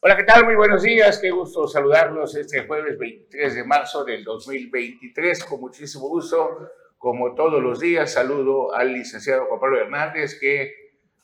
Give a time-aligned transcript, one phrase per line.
[0.00, 0.44] Hola, ¿qué tal?
[0.44, 1.18] Muy buenos días.
[1.18, 5.44] Qué gusto saludarlos este jueves 23 de marzo del 2023.
[5.44, 10.70] Con muchísimo gusto, como todos los días, saludo al licenciado Juan Pablo Hernández, que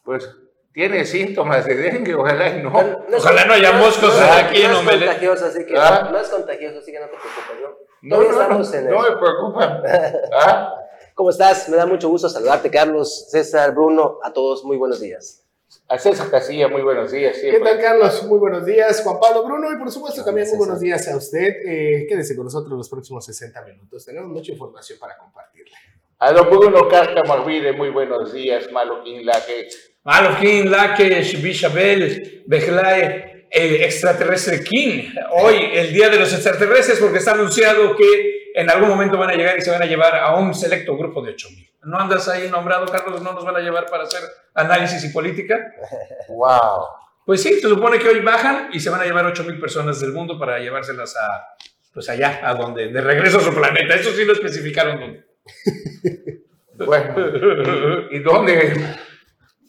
[0.02, 0.29] pues
[0.73, 2.73] tiene síntomas de dengue, ojalá y no.
[3.16, 6.09] ojalá no haya moscos aquí no, no, es contagioso, así que ¿Ah?
[6.11, 7.79] no, es contagioso, así que no te preocupes.
[8.02, 9.82] No, no, no, no, me preocupa.
[10.32, 10.75] ¿Ah?
[11.14, 11.68] ¿Cómo estás?
[11.68, 15.43] Me da mucho gusto saludarte, Carlos, César, Bruno, a todos muy buenos días.
[15.86, 17.36] A César Casilla, muy buenos días.
[17.38, 18.24] ¿Qué tal, Carlos?
[18.24, 19.02] Muy buenos días.
[19.02, 21.57] Juan Pablo Bruno, y por supuesto también muy buenos días a usted.
[21.66, 24.02] Eh, quédese con nosotros los próximos 60 minutos.
[24.07, 25.72] Tenemos mucha información para compartirle.
[26.20, 28.72] A don Bruno Cárcamo Arvide, muy buenos días.
[28.72, 29.68] Maloquín Laque.
[30.04, 35.10] Maloquín Laque, Bishabel, Bejlae, el extraterrestre King.
[35.32, 39.34] Hoy, el día de los extraterrestres, porque está anunciado que en algún momento van a
[39.34, 41.64] llegar y se van a llevar a un selecto grupo de 8000.
[41.86, 43.22] ¿No andas ahí nombrado, Carlos?
[43.22, 44.22] ¿No nos van a llevar para hacer
[44.55, 45.72] análisis y política?
[46.28, 46.86] ¡Wow!
[47.26, 50.00] Pues sí, se supone que hoy bajan y se van a llevar 8 mil personas
[50.00, 51.56] del mundo para llevárselas a,
[51.92, 53.94] pues allá, a donde, de regreso a su planeta.
[53.94, 55.24] Eso sí lo especificaron dónde.
[56.84, 57.14] bueno,
[58.10, 58.96] ¿y, dónde,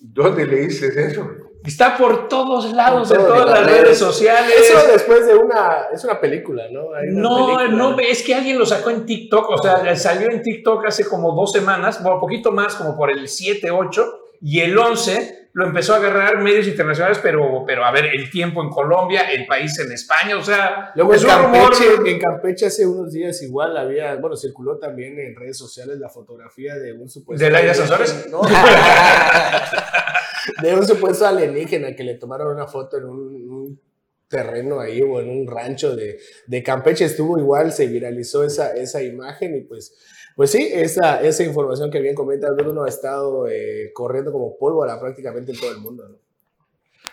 [0.01, 1.44] dónde le dices eso?
[1.65, 4.53] Está por todos lados, en todas las redes sociales.
[4.57, 6.89] Eso después de una, es una película, ¿no?
[7.11, 11.07] no, no, es que alguien lo sacó en TikTok, o sea, salió en TikTok hace
[11.07, 15.65] como dos semanas, bueno, poquito más, como por el 7, 8, y el 11 lo
[15.65, 19.79] empezó a agarrar medios internacionales, pero, pero a ver, el tiempo en Colombia, el país
[19.79, 24.35] en España, o sea, Luego en Campeche, en Campeche hace unos días igual había, bueno,
[24.35, 27.43] circuló también en redes sociales la fotografía de un supuesto...
[27.43, 28.27] ¿De Laia Sansores?
[28.29, 28.41] No.
[30.61, 33.81] de un supuesto alienígena que le tomaron una foto en un,
[34.27, 37.05] terreno ahí o en un rancho de, de, Campeche.
[37.05, 39.95] Estuvo igual, se viralizó esa, esa imagen y pues,
[40.35, 44.99] pues sí, esa, esa información que bien comenta Bruno ha estado eh, corriendo como pólvora
[44.99, 46.07] prácticamente en todo el mundo.
[46.09, 46.15] ¿no?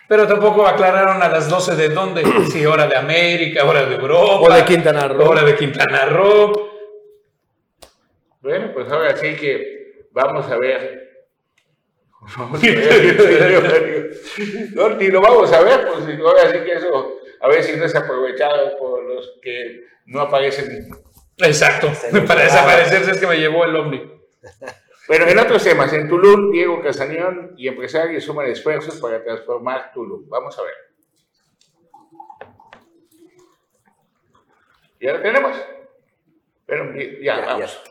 [0.08, 4.40] Pero tampoco aclararon a las 12 de dónde, si hora de América, hora de Europa.
[4.40, 5.28] O de Quintana Roo.
[5.28, 6.52] Hora de Quintana Roo.
[8.40, 11.02] Bueno, pues ahora sí que vamos a ver
[14.74, 17.84] no, ni lo vamos a ver, pues ahora sí que eso, a ver si no
[17.84, 20.88] es aprovechado por los que no aparecen.
[21.38, 21.90] Exacto,
[22.26, 24.12] para desaparecerse es que me llevó el Omni.
[25.08, 30.28] Pero en otros temas, en Tulum, Diego Casañón y empresarios suman esfuerzos para transformar Tulum.
[30.28, 30.74] Vamos a ver.
[35.00, 35.56] ¿Ya lo tenemos?
[36.66, 37.82] Pero ya, vamos.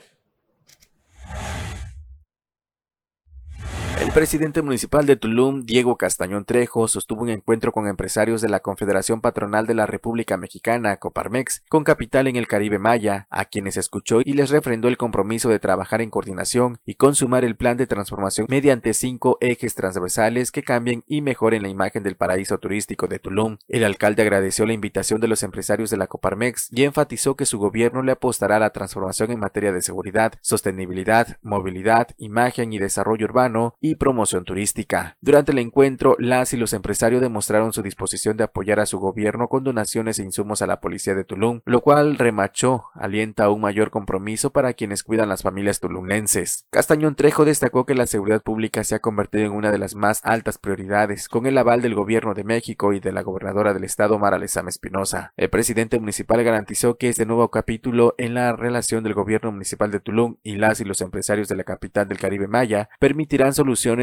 [4.11, 8.59] El presidente municipal de Tulum, Diego Castañón Trejo, sostuvo un encuentro con empresarios de la
[8.59, 13.77] Confederación Patronal de la República Mexicana, Coparmex, con capital en el Caribe Maya, a quienes
[13.77, 17.87] escuchó y les refrendó el compromiso de trabajar en coordinación y consumar el plan de
[17.87, 23.19] transformación mediante cinco ejes transversales que cambien y mejoren la imagen del paraíso turístico de
[23.19, 23.59] Tulum.
[23.69, 27.59] El alcalde agradeció la invitación de los empresarios de la Coparmex y enfatizó que su
[27.59, 33.25] gobierno le apostará a la transformación en materia de seguridad, sostenibilidad, movilidad, imagen y desarrollo
[33.25, 35.15] urbano y promoción turística.
[35.21, 39.47] Durante el encuentro, las y los empresarios demostraron su disposición de apoyar a su gobierno
[39.47, 43.61] con donaciones e insumos a la policía de Tulum, lo cual remachó, alienta a un
[43.61, 46.65] mayor compromiso para quienes cuidan las familias tulumnenses.
[46.71, 50.19] Castañón Trejo destacó que la seguridad pública se ha convertido en una de las más
[50.23, 54.17] altas prioridades, con el aval del gobierno de México y de la gobernadora del estado
[54.17, 55.31] Mara Lezama Espinosa.
[55.37, 59.99] El presidente municipal garantizó que este nuevo capítulo en la relación del gobierno municipal de
[59.99, 63.53] Tulum y las y los empresarios de la capital del Caribe Maya permitirán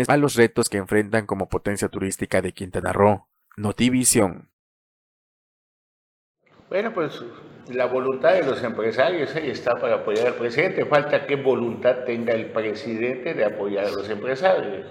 [0.09, 3.28] a los retos que enfrentan como potencia turística de Quintana Roo.
[3.56, 4.50] Notivisión.
[6.69, 7.25] Bueno, pues
[7.71, 10.84] la voluntad de los empresarios ahí está para apoyar al presidente.
[10.84, 14.87] Falta que voluntad tenga el presidente de apoyar a los empresarios.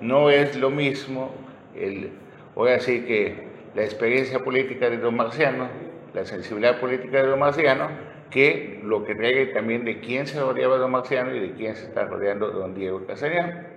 [0.00, 1.32] No es lo mismo,
[1.74, 2.10] el,
[2.56, 5.68] ahora sí que la experiencia política de don Marciano,
[6.12, 7.88] la sensibilidad política de don Marciano,
[8.30, 11.84] que lo que traiga también de quién se rodeaba don Marciano y de quién se
[11.84, 13.73] está rodeando don Diego Casañán.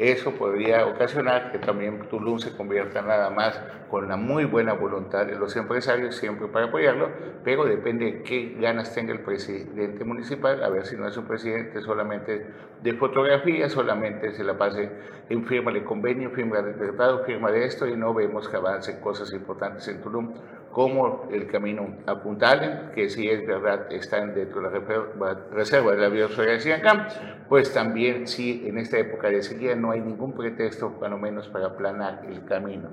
[0.00, 3.60] Eso podría ocasionar que también Tulum se convierta nada más
[3.90, 7.10] con la muy buena voluntad de los empresarios, siempre para apoyarlo,
[7.44, 11.26] pero depende de qué ganas tenga el presidente municipal, a ver si no es un
[11.26, 12.46] presidente solamente
[12.82, 14.90] de fotografía, solamente se la pase
[15.28, 19.00] en firma de convenio, firma de tratado, firma de esto, y no vemos que avancen
[19.00, 20.32] cosas importantes en Tulum,
[20.72, 25.98] como el camino a Puntalen, que si es verdad están dentro de la reserva de
[25.98, 27.08] la biosfera de Siancam,
[27.48, 31.66] pues también si en esta época de sequía no hay ningún pretexto, cuando menos, para
[31.66, 32.88] aplanar el camino.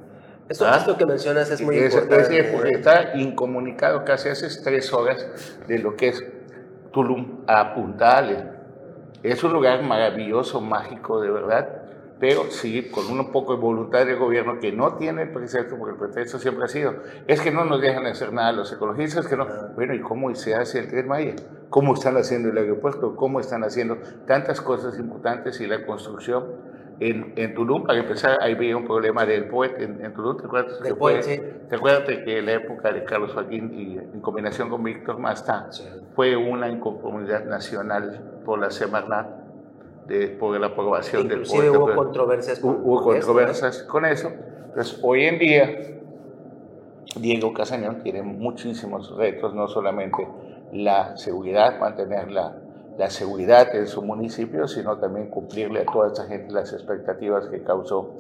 [0.50, 0.77] Esto, ¿Ah?
[0.77, 2.44] esto que mencionas es muy importante.
[2.53, 6.25] porque está incomunicado casi hace tres horas de lo que es
[6.91, 8.44] Tulum a Puntales.
[9.21, 11.86] Es un lugar maravilloso, mágico, de verdad,
[12.19, 15.93] pero sí con un poco de voluntad del gobierno que no tiene el pretexto, porque
[15.93, 16.95] el pretexto siempre ha sido,
[17.27, 19.45] es que no nos dejan hacer nada los ecologistas, que no.
[19.75, 21.35] Bueno, ¿y cómo se hace el Tren Maya?
[21.69, 23.15] ¿Cómo están haciendo el aeropuerto?
[23.15, 26.77] ¿Cómo están haciendo tantas cosas importantes y la construcción?
[26.99, 30.45] En, en Tulum, para empezar, ahí había un problema del puente en, en Tulum, ¿te
[30.47, 30.79] acuerdas?
[30.81, 31.39] Que fue- sí.
[31.69, 35.19] ¿Te acuerdas de que en la época de Carlos Joaquín y en combinación con Víctor
[35.19, 35.69] Masta
[36.15, 39.27] fue una inconformidad nacional por la Semarnat
[40.07, 43.39] de, por la aprobación del Inclusive hubo controversias con, Hubo con esto, ¿no?
[43.39, 44.31] controversias con eso.
[44.69, 45.80] Entonces, hoy en día,
[47.15, 50.27] Diego Casañón tiene muchísimos retos, no solamente
[50.71, 52.57] la seguridad, mantener la,
[52.98, 57.63] la seguridad en su municipio, sino también cumplirle a toda esa gente las expectativas que
[57.63, 58.18] causó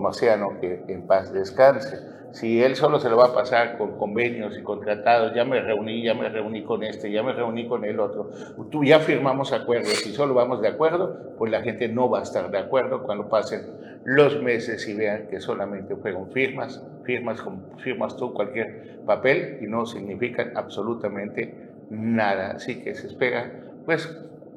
[0.00, 2.13] Marciano, que en paz descanse.
[2.34, 5.60] Si él solo se lo va a pasar con convenios y con tratados, ya me
[5.60, 8.28] reuní, ya me reuní con este, ya me reuní con el otro,
[8.72, 12.22] tú ya firmamos acuerdos y solo vamos de acuerdo, pues la gente no va a
[12.24, 13.62] estar de acuerdo cuando pasen
[14.04, 17.40] los meses y vean que solamente fueron firmas, firmas
[17.78, 21.54] firmas tú cualquier papel y no significan absolutamente
[21.88, 22.52] nada.
[22.56, 23.52] Así que se espera,
[23.84, 24.08] pues,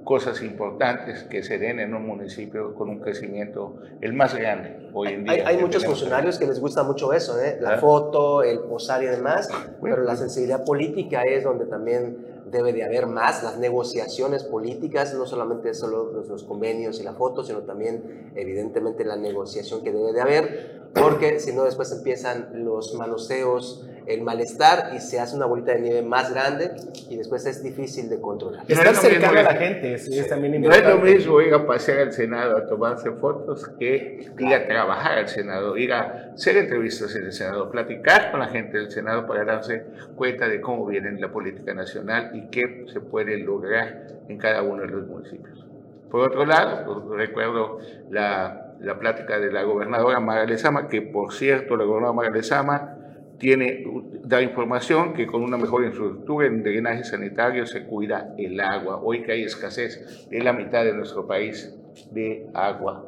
[0.08, 5.10] cosas importantes que se den en un municipio con un crecimiento el más grande hoy
[5.10, 5.34] en día.
[5.34, 7.58] Hay, hay muchos funcionarios que les gusta mucho eso, ¿eh?
[7.60, 7.78] la Ah.
[7.80, 9.50] foto, el posar y demás,
[9.82, 14.46] Bueno, pero la pues- sensibilidad política es donde también debe de haber más, las negociaciones
[14.46, 19.84] políticas, no solamente solo los, los convenios y la foto, sino también evidentemente la negociación
[19.84, 25.20] que debe de haber, porque si no después empiezan los manoseos, el malestar y se
[25.20, 26.72] hace una bolita de nieve más grande
[27.10, 28.64] y después es difícil de controlar.
[28.64, 30.90] No Estar es lo mismo cercano a la gente sí, es también No es lo
[30.92, 31.16] importante.
[31.16, 35.78] mismo ir a pasear al Senado a tomarse fotos que ir a trabajar al Senado,
[35.78, 39.84] ir a hacer entrevistas en el Senado, platicar con la gente del Senado para darse
[40.16, 44.84] cuenta de cómo viene la política nacional y qué se puede lograr en cada uno
[44.84, 45.66] de los municipios.
[46.10, 51.34] Por otro lado, pues, recuerdo la, la plática de la gobernadora Mara Lezama, que por
[51.34, 52.94] cierto, la gobernadora Mara Lezama
[53.38, 53.86] tiene,
[54.24, 59.00] da información que con una mejor infraestructura en drenaje sanitario se cuida el agua.
[59.02, 61.76] Hoy que hay escasez en la mitad de nuestro país
[62.12, 63.06] de agua.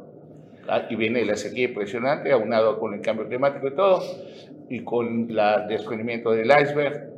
[0.67, 4.03] Ah, Y viene la sequía impresionante, aunado con el cambio climático y todo,
[4.69, 7.09] y con el desprendimiento del iceberg.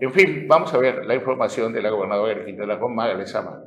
[0.00, 3.62] En fin, vamos a ver la información de la gobernadora de Quintana Roo, Lezama.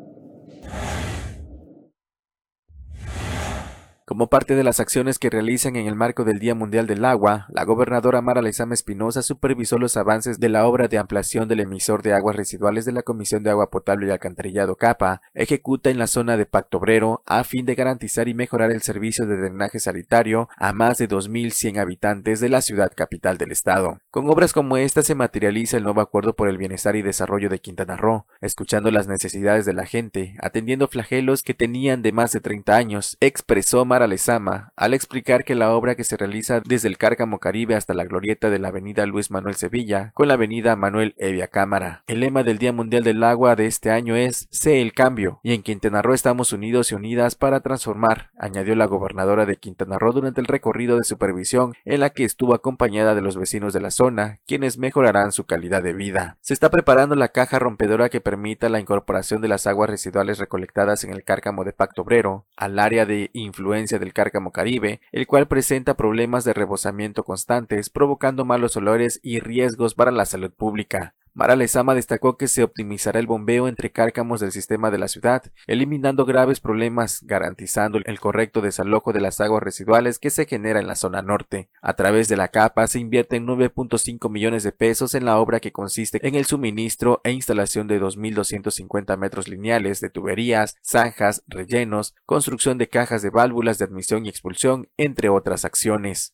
[4.15, 7.47] Como parte de las acciones que realizan en el marco del Día Mundial del Agua,
[7.49, 12.01] la gobernadora Mara Lezama Espinosa supervisó los avances de la obra de ampliación del emisor
[12.01, 16.07] de aguas residuales de la Comisión de Agua Potable y Alcantarillado CAPA, ejecuta en la
[16.07, 20.47] zona de Pacto Obrero a fin de garantizar y mejorar el servicio de drenaje sanitario
[20.55, 23.97] a más de 2.100 habitantes de la ciudad capital del estado.
[24.11, 27.59] Con obras como esta se materializa el nuevo acuerdo por el bienestar y desarrollo de
[27.59, 32.39] Quintana Roo, escuchando las necesidades de la gente, atendiendo flagelos que tenían de más de
[32.39, 36.97] 30 años, expresó Mara Lezama al explicar que la obra que se realiza desde el
[36.97, 41.15] Cárcamo Caribe hasta la glorieta de la avenida Luis Manuel Sevilla con la avenida Manuel
[41.17, 42.03] Evia Cámara.
[42.07, 45.53] El lema del Día Mundial del Agua de este año es Sé el cambio y
[45.53, 50.13] en Quintana Roo estamos unidos y unidas para transformar, añadió la gobernadora de Quintana Roo
[50.13, 53.91] durante el recorrido de supervisión en la que estuvo acompañada de los vecinos de la
[53.91, 56.37] zona, quienes mejorarán su calidad de vida.
[56.41, 61.03] Se está preparando la caja rompedora que permita la incorporación de las aguas residuales recolectadas
[61.03, 65.47] en el cárcamo de Pacto Obrero al área de influencia del cárcamo Caribe, el cual
[65.47, 71.15] presenta problemas de rebosamiento constantes, provocando malos olores y riesgos para la salud pública.
[71.35, 75.43] Mara Lezama destacó que se optimizará el bombeo entre cárcamos del sistema de la ciudad,
[75.67, 80.87] eliminando graves problemas, garantizando el correcto desalojo de las aguas residuales que se genera en
[80.87, 81.69] la zona norte.
[81.81, 85.73] A través de la capa se invierten 9.5 millones de pesos en la obra que
[85.73, 92.77] consiste en el suministro e instalación de 2.250 metros lineales de tuberías, zanjas, rellenos, construcción
[92.77, 96.33] de cajas de válvulas de admisión y expulsión, entre otras acciones.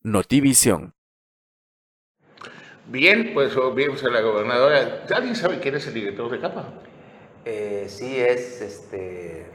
[0.00, 0.96] Notivisión.
[2.86, 5.02] Bien, pues vimos a la gobernadora.
[5.14, 6.64] ¿Alguien sabe quién es el director de CAPA?
[7.44, 9.46] Eh, sí, es este.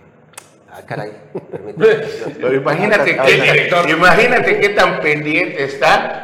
[0.69, 1.11] Ah, caray.
[1.77, 3.89] Pero imagínate, Ah, qué, director.
[3.89, 6.23] imagínate qué tan pendiente está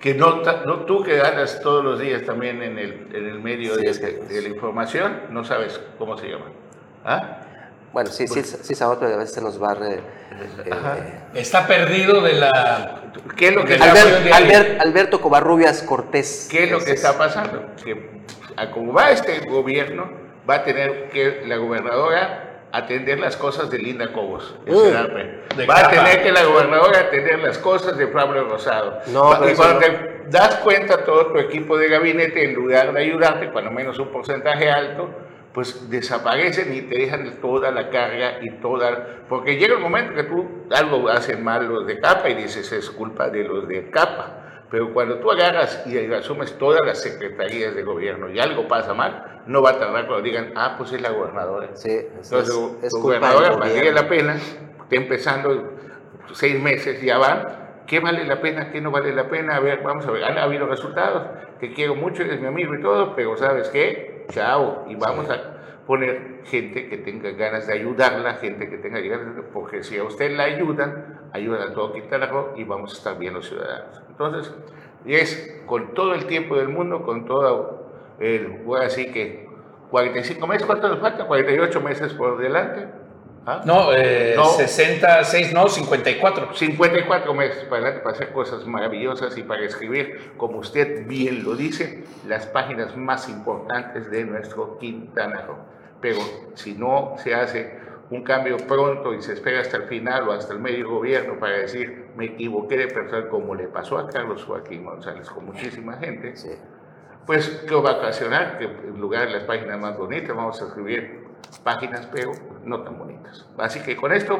[0.00, 3.76] que no, no tú que andas todos los días también en el, en el medio
[3.76, 6.46] Sí, de, es que- de la información, no sabes cómo se llama.
[7.04, 7.38] ¿Ah?
[7.92, 9.74] Bueno, sí, sí, sí, Sabato a veces se nos va.
[9.74, 10.00] re-
[10.70, 10.96] Ajá.
[10.98, 13.02] eh, Está perdido de la...
[13.36, 16.48] ¿Qué es lo que, Albert- Albert- Albert- Alberto Covarrubias Cortés.
[16.50, 17.66] qué es lo que está pasando?
[17.84, 18.10] Que
[18.56, 20.10] a como va este gobierno,
[20.48, 24.56] va a tener que la gobernadora atender las cosas de Linda Cobos.
[24.64, 29.00] De Va a tener que la gobernadora atender las cosas de Pablo Rosado.
[29.08, 29.80] No, y cuando no.
[29.80, 34.08] te das cuenta todo tu equipo de gabinete, en lugar de ayudarte, cuando menos un
[34.10, 35.10] porcentaje alto,
[35.54, 39.24] pues desaparecen y te dejan toda la carga y toda...
[39.28, 42.90] Porque llega un momento que tú algo hacen mal los de capa y dices es
[42.90, 44.38] culpa de los de capa.
[44.70, 49.42] Pero cuando tú agarras y asumes todas las secretarías de gobierno y algo pasa mal,
[49.46, 51.68] no va a tardar cuando digan, ah, pues es la gobernadora.
[51.74, 55.72] Sí, es, Entonces, es- es gobernadora valdría la pena, está empezando
[56.32, 57.60] seis meses, ya van.
[57.86, 58.70] ¿Qué vale la pena?
[58.70, 59.56] ¿Qué no vale la pena?
[59.56, 61.26] A ver, vamos a ver, han habido resultados,
[61.60, 64.11] que quiero mucho, eres mi amigo y todo, pero ¿sabes qué?
[64.32, 69.36] Chao, y vamos a poner gente que tenga ganas de ayudarla, gente que tenga ganas
[69.36, 69.42] de...
[69.42, 73.18] Porque si a usted la ayudan, ayudan a todo Quintana Roo y vamos a estar
[73.18, 74.02] bien los ciudadanos.
[74.08, 74.54] Entonces,
[75.04, 78.60] y es con todo el tiempo del mundo, con todo el...
[78.80, 79.48] Así que
[79.90, 81.26] 45 meses, ¿cuánto nos falta?
[81.26, 82.88] 48 meses por delante.
[83.44, 83.62] ¿Ah?
[83.64, 84.44] No, eh, No.
[84.44, 86.54] 66, no, 54.
[86.54, 91.56] 54 meses para adelante para hacer cosas maravillosas y para escribir, como usted bien lo
[91.56, 95.56] dice, las páginas más importantes de nuestro Quintana Roo.
[96.00, 96.18] Pero
[96.54, 97.80] si no se hace
[98.10, 101.56] un cambio pronto y se espera hasta el final o hasta el medio gobierno para
[101.58, 106.36] decir me equivoqué de persona como le pasó a Carlos Joaquín González con muchísima gente,
[106.36, 106.50] Sí.
[107.26, 110.66] pues que va a ocasionar que en lugar de las páginas más bonitas vamos a
[110.66, 111.21] escribir
[111.64, 112.32] páginas pero
[112.64, 113.46] no tan bonitas.
[113.58, 114.38] Así que con esto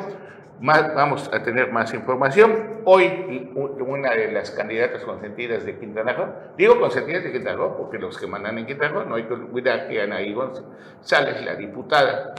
[0.61, 2.81] más, vamos a tener más información.
[2.85, 7.99] Hoy una de las candidatas consentidas de Quintana Roo, digo consentidas de Quintana Roo porque
[7.99, 12.35] los que mandan en Quintana Roo no hay que olvidar que Anaí González, la diputada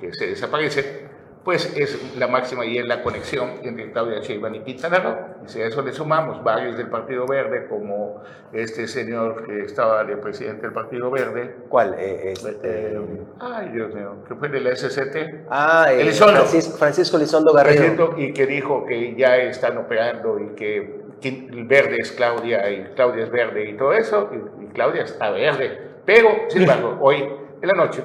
[0.00, 1.07] que se desaparece,
[1.44, 5.16] pues es la máxima y es la conexión entre Claudia Sheinbaum y Quintana Roo.
[5.44, 10.04] Y si a eso le sumamos varios del Partido Verde, como este señor que estaba
[10.04, 11.94] de presidente del Partido Verde, ¿Cuál?
[11.98, 13.00] Eh, este- eh,
[13.40, 16.34] ay Dios mío, que fue del SCT, ah, eh, Elizondo.
[16.40, 18.14] Francisco, Francisco Elizondo Garrido.
[18.18, 23.24] y que dijo que ya están operando y que el verde es Claudia y Claudia
[23.24, 25.78] es verde y todo eso, y, y Claudia está verde.
[26.04, 27.16] Pero, sin embargo, hoy
[27.60, 28.02] en la noche,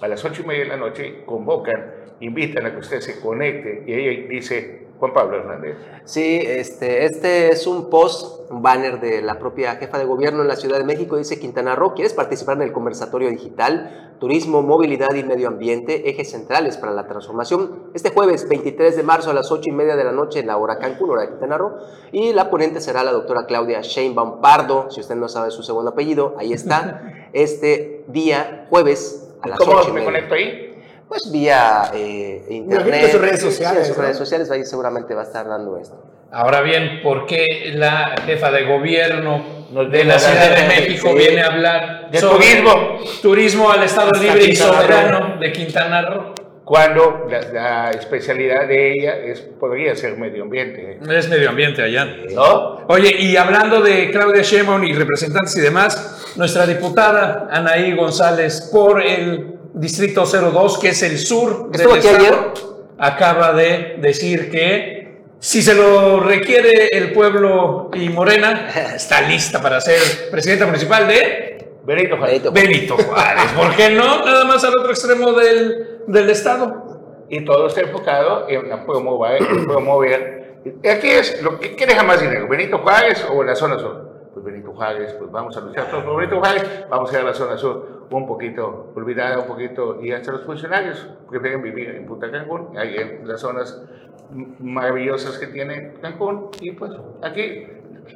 [0.00, 3.84] a las ocho y media de la noche, convocan, invitan a que usted se conecte
[3.86, 9.22] y ella dice, Juan Pablo Hernández, Sí, este, este es un post, un banner de
[9.22, 11.16] la propia jefa de gobierno en la Ciudad de México.
[11.16, 14.14] Dice Quintana Roo, ¿quieres participar en el conversatorio digital?
[14.20, 17.90] Turismo, movilidad y medio ambiente, ejes centrales para la transformación.
[17.92, 20.56] Este jueves 23 de marzo a las 8 y media de la noche en la
[20.56, 21.72] hora Cancún, hora de Quintana Roo.
[22.12, 24.90] Y la ponente será la doctora Claudia Sheinbaum Pardo.
[24.90, 27.02] Si usted no sabe su segundo apellido, ahí está.
[27.32, 30.04] Este día, jueves a las 8 ¿cómo y me media.
[30.04, 30.74] conecto ahí?
[31.08, 33.00] Pues vía eh, internet.
[33.00, 34.02] que sus redes sociales, en sus ¿no?
[34.02, 36.02] redes sociales, ahí seguramente va a estar dando esto.
[36.32, 41.14] Ahora bien, ¿por qué la jefa de gobierno Nos de la Ciudad de México sí.
[41.16, 42.98] viene a hablar De sobre turismo.
[43.22, 44.66] turismo al Estado Hasta libre y Roo.
[44.72, 46.34] soberano de Quintana Roo?
[46.66, 52.06] Cuando la, la especialidad de ella es, podría ser medio ambiente, Es medio ambiente allá.
[52.34, 52.84] ¿no?
[52.88, 59.00] Oye, y hablando de Claudia Sheinbaum y representantes y demás, nuestra diputada Anaí González por
[59.00, 62.52] el Distrito 02, que es el sur del ¿Estuvo aquí estado, ayer?
[62.98, 69.80] acaba de decir que si se lo requiere el pueblo y Morena, está lista para
[69.80, 70.00] ser
[70.32, 72.42] presidenta municipal de Benito Juárez.
[72.52, 73.52] Benito Juárez.
[73.56, 74.24] ¿Por qué no?
[74.24, 77.26] Nada más al otro extremo del, del estado.
[77.28, 80.60] y todo está enfocado en promover, promover.
[80.90, 84.06] Aquí es lo que ¿qué deja más dinero, Benito Juárez o la zona sur.
[84.32, 87.28] Pues Benito Juárez, pues vamos a luchar todos por Benito Juárez, vamos a ir a
[87.28, 92.06] la zona sur un poquito olvidada, un poquito, y hasta los funcionarios prefieren vivir en
[92.06, 93.82] Punta Cancún, ahí en las zonas
[94.60, 97.66] maravillosas que tiene Cancún, y pues aquí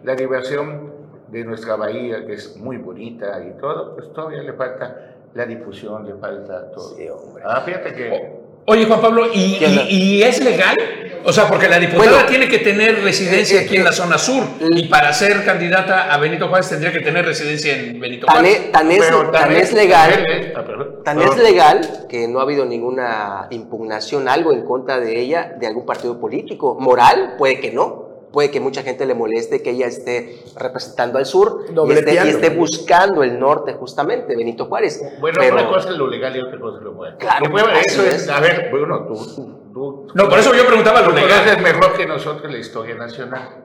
[0.05, 0.93] la diversión
[1.29, 6.07] de nuestra bahía, que es muy bonita y todo, pues todavía le falta la difusión,
[6.07, 6.97] le falta todo.
[6.97, 7.43] Sí, hombre.
[7.47, 8.41] Ah, fíjate que...
[8.67, 10.77] Oye, Juan Pablo, ¿y, es legal?
[11.25, 13.93] O sea, porque la diputada Bueno, tiene que tener residencia eh, aquí en eh, la
[13.93, 18.27] zona sur y para ser candidata a Benito Juárez tendría que tener residencia en Benito
[18.27, 18.57] Tan, Juárez.
[18.61, 22.39] e- tan es, Pero tan también- es legal, también- ah, tan es legal que no
[22.39, 26.77] ha habido ninguna impugnación, algo en contra de ella, de algún partido político.
[26.79, 28.10] Moral, puede que no.
[28.33, 32.27] Puede que mucha gente le moleste que ella esté representando al sur y esté, Dobleteando.
[32.27, 35.03] y esté buscando el norte, justamente, Benito Juárez.
[35.21, 37.17] Bueno, Pero- una cosa es lo legal y otra cosa es lo bueno.
[37.19, 38.29] Claro, así eso es, es.
[38.29, 41.29] a ver, bueno, tú, tú, tú- No, por eso yo preguntaba lo legal.
[41.45, 43.65] conoces mejor que nosotros la historia nacional.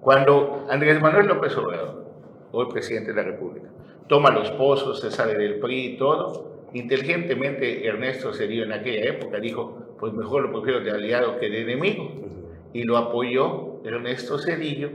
[0.00, 2.04] Cuando Andrés Manuel López Obrador,
[2.52, 3.68] hoy presidente de la República,
[4.08, 9.38] toma los pozos, se sale del PRI y todo, inteligentemente Ernesto Cedillo en aquella época
[9.38, 12.10] dijo, pues mejor lo prefiero de aliado que de enemigo.
[12.72, 14.90] Y lo apoyó Ernesto Cedillo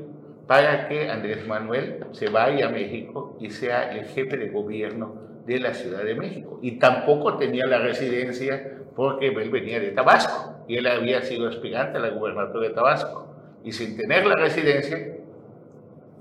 [0.48, 5.15] para que Andrés Manuel se vaya a México y sea el jefe de gobierno
[5.46, 6.60] de la Ciudad de México.
[6.62, 11.98] Y tampoco tenía la residencia porque él venía de Tabasco y él había sido aspirante
[11.98, 13.27] a la gubernatura de Tabasco.
[13.63, 15.17] Y sin tener la residencia,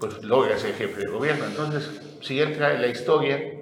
[0.00, 1.44] pues logra ser jefe de gobierno.
[1.46, 3.55] Entonces, si entra en la historia,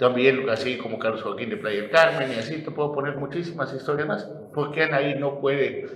[0.00, 3.72] también así como Carlos Joaquín de Playa del Carmen y así te puedo poner muchísimas
[3.74, 4.24] historias más.
[4.54, 5.88] porque Anaí no puede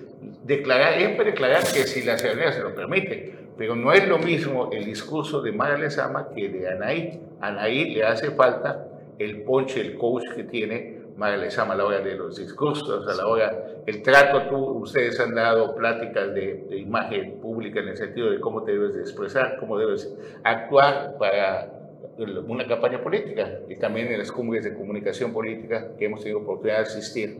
[0.44, 0.98] declarar?
[0.98, 4.68] Él puede declarar que si la ciudadanía se lo permite, pero no es lo mismo
[4.72, 7.18] el discurso de Mara Lezama que de Anaí.
[7.40, 8.86] Anaí le hace falta
[9.18, 13.14] el ponche, el coach que tiene Mara Lezama a la hora de los discursos, a
[13.14, 17.96] la hora, el trato, tú, ustedes han dado pláticas de, de imagen pública en el
[17.96, 21.73] sentido de cómo te debes de expresar, cómo debes actuar para
[22.18, 26.78] una campaña política y también en las cumbres de comunicación política que hemos tenido oportunidad
[26.78, 27.38] de asistir,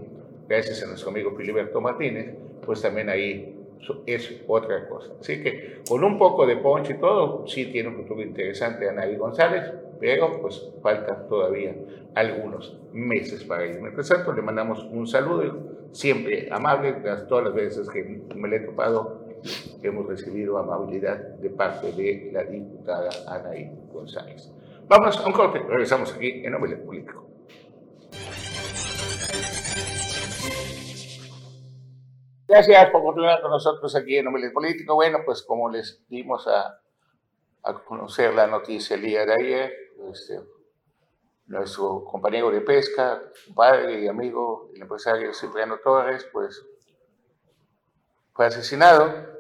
[0.48, 3.56] gracias a nuestro amigo Filiberto Martínez, pues también ahí
[4.06, 5.12] es otra cosa.
[5.20, 9.16] Así que con un poco de ponche y todo, sí tiene un futuro interesante Anaí
[9.16, 11.74] González, pero pues faltan todavía
[12.14, 13.80] algunos meses para ir.
[13.80, 15.56] Mientras tanto, le mandamos un saludo,
[15.92, 16.94] siempre amable,
[17.28, 19.24] todas las veces que me le he topado
[19.82, 24.50] hemos recibido amabilidad de parte de la diputada Anaí González.
[24.86, 27.26] Vamos a un corte, regresamos aquí en Nombre Político.
[32.46, 34.94] Gracias por continuar con nosotros aquí en Nombre Político.
[34.94, 36.80] Bueno, pues como les dimos a,
[37.62, 39.72] a conocer la noticia el día de ayer,
[40.12, 40.40] este,
[41.46, 43.22] nuestro compañero de pesca,
[43.54, 46.62] padre y amigo, el empresario Cipriano Torres, pues
[48.34, 49.33] fue asesinado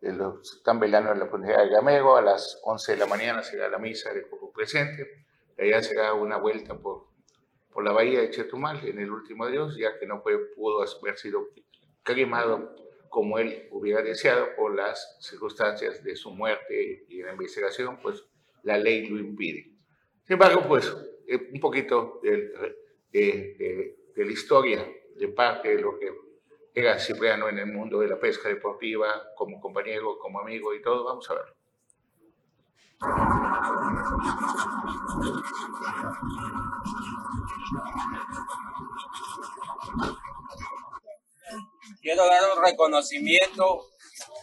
[0.00, 3.78] están velando en la Fundación de Gamego, a las 11 de la mañana será la
[3.78, 5.24] misa de cuerpo presente,
[5.56, 7.08] de allá será una vuelta por,
[7.70, 11.48] por la bahía de Chetumal en el último adiós, ya que no pudo haber sido
[12.02, 12.74] cremado
[13.10, 18.24] como él hubiera deseado por las circunstancias de su muerte y la investigación, pues
[18.62, 19.64] la ley lo impide.
[20.24, 22.52] Sin embargo, pues eh, un poquito de,
[23.12, 26.29] de, de la historia de parte de lo que
[26.74, 31.04] era Cipriano en el mundo de la pesca deportiva, como compañero, como amigo y todo.
[31.04, 31.54] Vamos a ver.
[42.00, 43.90] Quiero dar un reconocimiento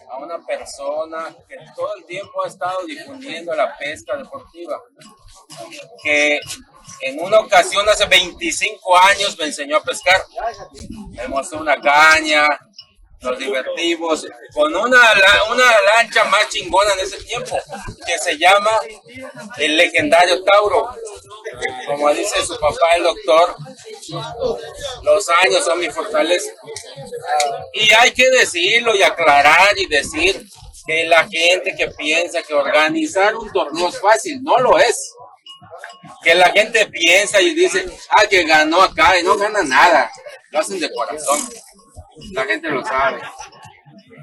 [0.10, 4.81] a una persona que todo el tiempo ha estado difundiendo la pesca deportiva,
[6.03, 6.40] que
[7.01, 10.24] en una ocasión hace 25 años me enseñó a pescar.
[11.12, 12.48] Me mostró una caña,
[13.22, 15.00] nos divertimos con una,
[15.51, 17.57] una lancha más chingona en ese tiempo,
[18.05, 18.72] que se llama
[19.57, 20.90] el legendario Tauro.
[21.88, 23.55] Como dice su papá, el doctor,
[25.03, 26.51] los años son mi fortaleza.
[27.74, 30.46] Y hay que decirlo y aclarar y decir
[30.86, 35.14] que la gente que piensa que organizar un torneo es fácil, no lo es
[36.24, 40.11] que la gente piensa y dice, ah, que ganó acá y no gana nada.
[40.51, 41.39] Lo hacen de corazón.
[42.31, 43.22] La gente lo sabe.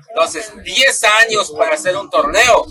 [0.09, 2.67] Entonces, 10 años para hacer un torneo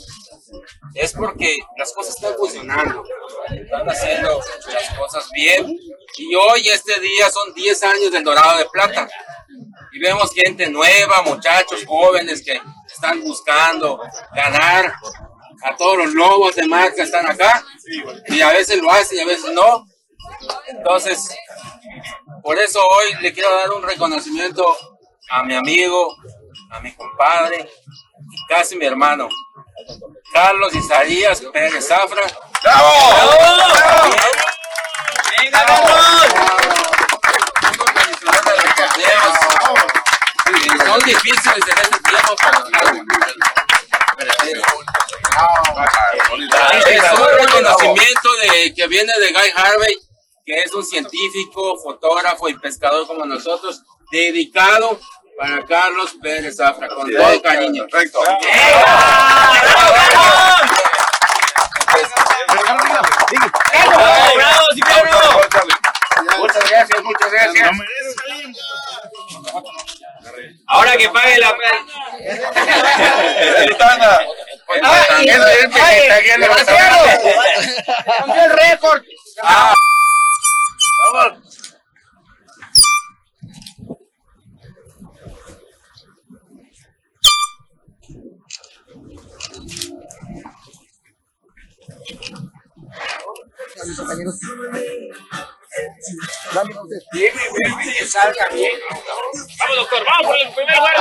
[0.93, 3.03] es porque las cosas están funcionando.
[3.49, 4.39] Están haciendo
[4.73, 5.77] las cosas bien.
[6.17, 9.09] Y hoy, este día, son 10 años del Dorado de Plata.
[9.91, 12.59] Y vemos gente nueva, muchachos jóvenes que
[12.91, 14.01] están buscando
[14.35, 14.93] ganar
[15.63, 17.63] a todos los lobos de mar que están acá.
[18.27, 19.85] Y a veces lo hacen y a veces no.
[20.67, 21.29] Entonces,
[22.41, 24.75] por eso hoy le quiero dar un reconocimiento
[25.29, 26.15] a mi amigo,
[26.71, 27.69] a mi compadre,
[28.49, 29.29] casi mi hermano,
[30.33, 32.21] Carlos Isaías Pérez Zafra.
[32.63, 32.91] ¡Bravo!
[35.39, 35.65] ¡Venga,
[40.85, 42.35] Son difíciles en este tiempo,
[46.87, 49.97] es un reconocimiento de, que viene de Guy Harvey,
[50.45, 54.99] que es un científico, fotógrafo y pescador como nosotros, dedicado
[55.37, 57.85] para Carlos Pérez Zafra, con todo cariño.
[57.89, 58.19] Correcto.
[66.37, 67.71] Muchas gracias, muchas gracias.
[70.67, 71.85] Ahora que pague la pena.
[78.35, 79.03] El récord!
[79.43, 79.75] Ah.
[81.13, 81.53] ¡Vamos!
[96.53, 96.75] Vamos,
[99.75, 100.95] doctor, vamos por el primer lugar,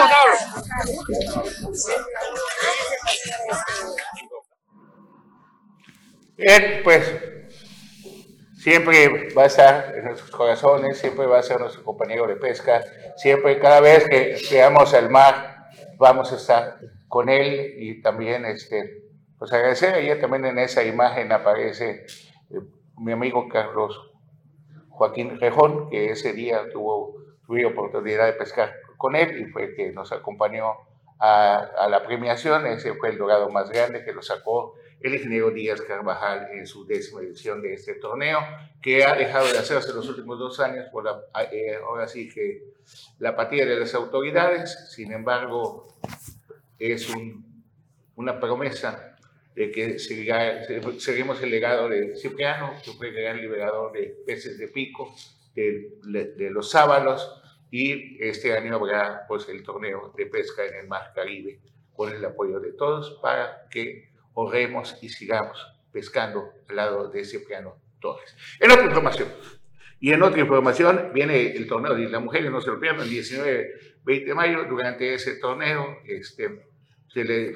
[6.37, 7.15] Bien, pues
[8.57, 12.83] siempre va a estar en nuestros corazones, siempre va a ser nuestro compañero de pesca,
[13.17, 19.03] siempre, cada vez que veamos el mar, vamos a estar con él y también, este,
[19.39, 22.07] pues agradecer, ayer también en esa imagen aparece
[22.51, 22.61] eh,
[22.97, 24.12] mi amigo Carlos
[25.03, 29.91] Joaquín Rejón, que ese día tuvo, tuve oportunidad de pescar con él y fue que
[29.91, 30.77] nos acompañó
[31.19, 32.69] a, la premiación.
[32.69, 36.87] Ese fue el dorado más grande que lo sacó el ingeniero Díaz Carvajal en su
[36.87, 38.39] décima edición de este torneo,
[38.81, 42.29] que ha dejado de hacerse en los últimos dos años por la, eh, ahora sí
[42.29, 42.63] que
[43.19, 44.89] la apatía de las autoridades.
[44.93, 45.89] Sin embargo,
[46.79, 47.65] es un,
[48.15, 49.12] una promesa
[49.55, 54.69] de que seguimos el legado de Cipriano, que fue el gran liberador de peces de
[54.69, 55.15] pico,
[55.55, 55.93] de,
[56.37, 61.13] de los sábalos, y este año habrá pues, el torneo de pesca en el Mar
[61.15, 61.61] Caribe
[61.95, 65.59] con el apoyo de todos para que oremos y sigamos
[65.91, 68.37] pescando al lado de Cipriano Torres.
[68.61, 69.29] En otra información,
[70.01, 73.11] y en otra información viene el torneo de Isla Mujeres, no se lo pierdan, el
[73.11, 76.67] 19-20 de mayo, durante ese torneo, este,
[77.09, 77.55] se le,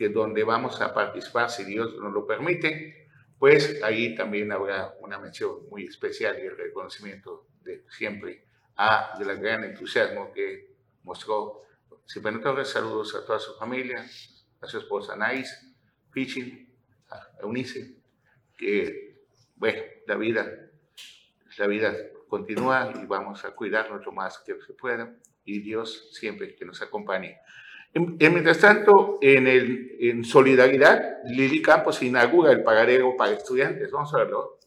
[0.00, 3.06] que donde vamos a participar, si Dios nos lo permite,
[3.38, 9.36] pues ahí también habrá una mención muy especial y el reconocimiento de siempre a del
[9.36, 11.64] gran entusiasmo que mostró
[12.08, 12.68] Cipriano Torres.
[12.68, 14.02] Saludos a toda su familia,
[14.62, 15.70] a su esposa Naís,
[16.12, 16.74] Fishing,
[17.10, 17.94] a Eunice,
[18.56, 19.18] que,
[19.56, 20.70] bueno, la vida,
[21.58, 21.94] la vida
[22.26, 26.80] continúa y vamos a cuidarnos lo más que se pueda y Dios siempre que nos
[26.80, 27.38] acompañe.
[27.92, 33.90] En, mientras tanto, en, en solidaridad, Lili Campos inaugura el pagadero para estudiantes.
[33.90, 34.58] Vamos a verlo.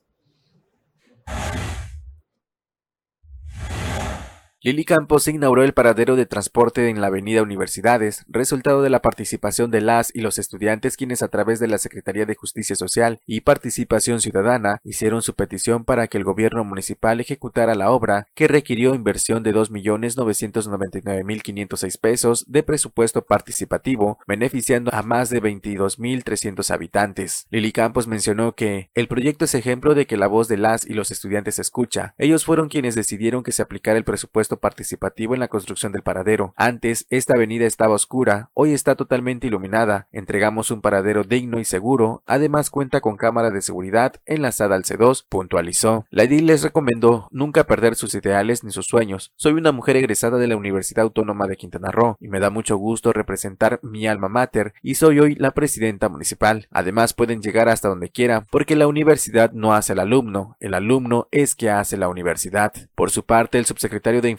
[4.66, 9.72] Lili Campos inauguró el paradero de transporte en la avenida Universidades, resultado de la participación
[9.72, 13.42] de las y los estudiantes quienes a través de la Secretaría de Justicia Social y
[13.42, 18.96] Participación Ciudadana hicieron su petición para que el gobierno municipal ejecutara la obra que requirió
[18.96, 27.48] inversión de 2.999.506 pesos de presupuesto participativo, beneficiando a más de 22.300 habitantes.
[27.50, 30.94] Lili Campos mencionó que el proyecto es ejemplo de que la voz de las y
[30.94, 32.16] los estudiantes se escucha.
[32.18, 36.54] Ellos fueron quienes decidieron que se aplicara el presupuesto participativo en la construcción del paradero.
[36.58, 40.08] Antes, esta avenida estaba oscura, hoy está totalmente iluminada.
[40.12, 45.26] Entregamos un paradero digno y seguro, además cuenta con cámara de seguridad enlazada al C2,
[45.28, 46.06] puntualizó.
[46.10, 49.32] La edil les recomendó nunca perder sus ideales ni sus sueños.
[49.36, 52.78] Soy una mujer egresada de la Universidad Autónoma de Quintana Roo y me da mucho
[52.78, 56.68] gusto representar mi alma mater y soy hoy la presidenta municipal.
[56.72, 61.28] Además pueden llegar hasta donde quieran porque la universidad no hace el alumno, el alumno
[61.32, 62.74] es que hace la universidad.
[62.96, 64.30] Por su parte, el subsecretario de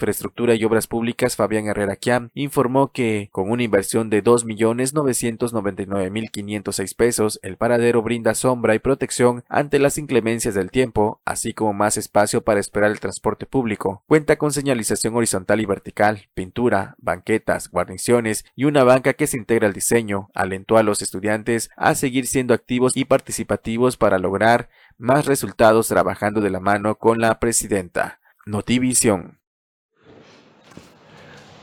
[0.55, 7.57] y Obras Públicas, Fabián Herrera Quiam, informó que, con una inversión de 2.999.506 pesos, el
[7.57, 12.61] paradero brinda sombra y protección ante las inclemencias del tiempo, así como más espacio para
[12.61, 14.03] esperar el transporte público.
[14.07, 19.69] Cuenta con señalización horizontal y vertical, pintura, banquetas, guarniciones y una banca que se integra
[19.69, 20.29] al diseño.
[20.35, 26.41] Alentó a los estudiantes a seguir siendo activos y participativos para lograr más resultados trabajando
[26.41, 28.21] de la mano con la presidenta.
[28.47, 29.44] Notivisión.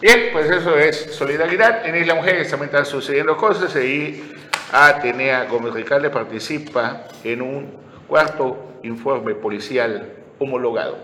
[0.01, 1.85] Bien, pues eso es solidaridad.
[1.85, 4.33] En Isla Mujeres también están sucediendo cosas y
[4.71, 7.71] Atenea Gómez Ricalde participa en un
[8.07, 10.97] cuarto informe policial homologado.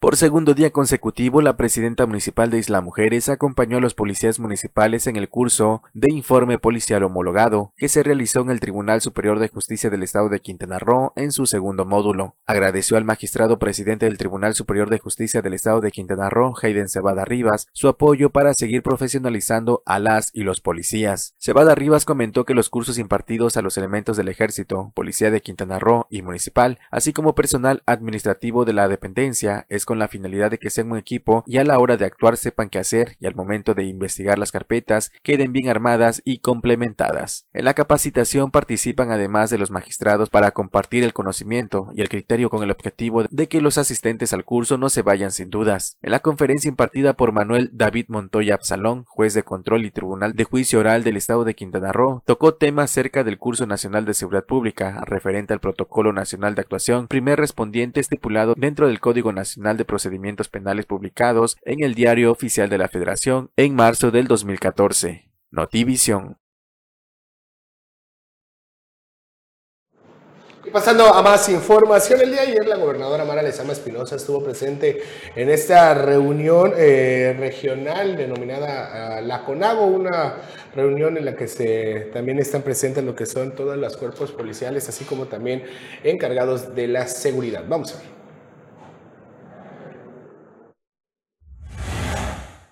[0.00, 5.08] Por segundo día consecutivo, la presidenta municipal de Isla Mujeres acompañó a los policías municipales
[5.08, 9.48] en el curso de informe policial homologado que se realizó en el Tribunal Superior de
[9.48, 12.36] Justicia del Estado de Quintana Roo en su segundo módulo.
[12.46, 16.88] Agradeció al magistrado presidente del Tribunal Superior de Justicia del Estado de Quintana Roo, Hayden
[16.88, 21.34] Cebada Rivas, su apoyo para seguir profesionalizando a las y los policías.
[21.38, 25.80] Cebada Rivas comentó que los cursos impartidos a los elementos del Ejército, Policía de Quintana
[25.80, 30.58] Roo y Municipal, así como personal administrativo de la dependencia, es con la finalidad de
[30.58, 33.34] que sean un equipo y a la hora de actuar sepan qué hacer y al
[33.34, 37.46] momento de investigar las carpetas queden bien armadas y complementadas.
[37.54, 42.50] En la capacitación participan además de los magistrados para compartir el conocimiento y el criterio
[42.50, 45.96] con el objetivo de que los asistentes al curso no se vayan sin dudas.
[46.02, 50.44] En la conferencia impartida por Manuel David Montoya Absalón, juez de control y tribunal de
[50.44, 54.44] juicio oral del Estado de Quintana Roo, tocó temas cerca del curso nacional de seguridad
[54.44, 59.86] pública referente al protocolo nacional de actuación, primer respondiente estipulado dentro del Código Nacional de
[59.86, 65.30] Procedimientos Penales publicados en el Diario Oficial de la Federación en marzo del 2014.
[65.50, 66.36] Notivisión.
[70.68, 74.44] Y pasando a más información, el día de ayer la gobernadora Mara Lezama Espinosa estuvo
[74.44, 75.00] presente
[75.34, 80.34] en esta reunión eh, regional denominada uh, La CONAGO, una
[80.74, 84.86] reunión en la que se, también están presentes lo que son todos los cuerpos policiales,
[84.90, 85.64] así como también
[86.04, 87.64] encargados de la seguridad.
[87.66, 88.17] Vamos a ver.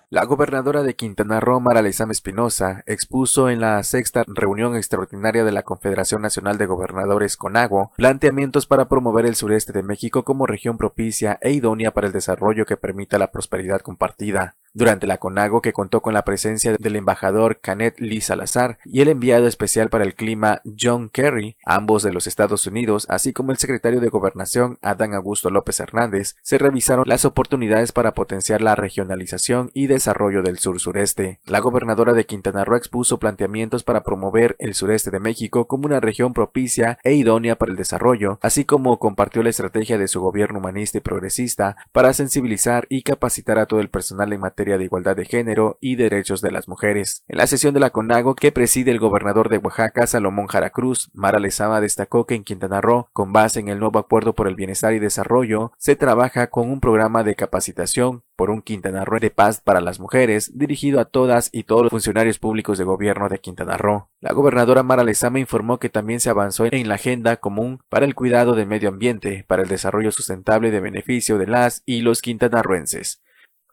[0.09, 5.51] La gobernadora de Quintana Roo, Mara Lezama Espinosa, expuso en la sexta reunión extraordinaria de
[5.51, 10.77] la Confederación Nacional de Gobernadores CONAGO planteamientos para promover el sureste de México como región
[10.77, 14.55] propicia e idónea para el desarrollo que permita la prosperidad compartida.
[14.77, 19.07] Durante la CONAGO, que contó con la presencia del embajador Canet Lee Salazar y el
[19.07, 23.57] enviado especial para el clima John Kerry, ambos de los Estados Unidos, así como el
[23.57, 29.71] secretario de Gobernación Adán Augusto López Hernández, se revisaron las oportunidades para potenciar la regionalización
[29.73, 31.39] y desarrollo del sur-sureste.
[31.45, 36.01] La gobernadora de Quintana Roo expuso planteamientos para promover el sureste de México como una
[36.01, 40.59] región propicia e idónea para el desarrollo, así como compartió la estrategia de su gobierno
[40.59, 45.15] humanista y progresista para sensibilizar y capacitar a todo el personal en materia de Igualdad
[45.15, 47.23] de Género y Derechos de las Mujeres.
[47.27, 51.09] En la sesión de la CONAGO que preside el gobernador de Oaxaca, Salomón Jara Cruz,
[51.13, 54.55] Mara Lezama destacó que en Quintana Roo, con base en el nuevo Acuerdo por el
[54.55, 59.31] Bienestar y Desarrollo, se trabaja con un programa de capacitación por un Quintana Roo de
[59.31, 63.39] paz para las mujeres, dirigido a todas y todos los funcionarios públicos de gobierno de
[63.39, 64.09] Quintana Roo.
[64.19, 68.15] La gobernadora Mara Lezama informó que también se avanzó en la agenda común para el
[68.15, 73.21] cuidado del medio ambiente, para el desarrollo sustentable de beneficio de las y los quintanarroenses.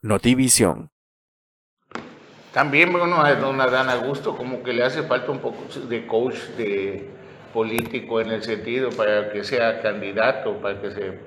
[0.04, 0.90] Notivisión.
[2.52, 6.36] También, bueno, a don Adán Augusto como que le hace falta un poco de coach
[6.58, 7.08] de
[7.54, 11.18] político en el sentido para que sea candidato, para que se...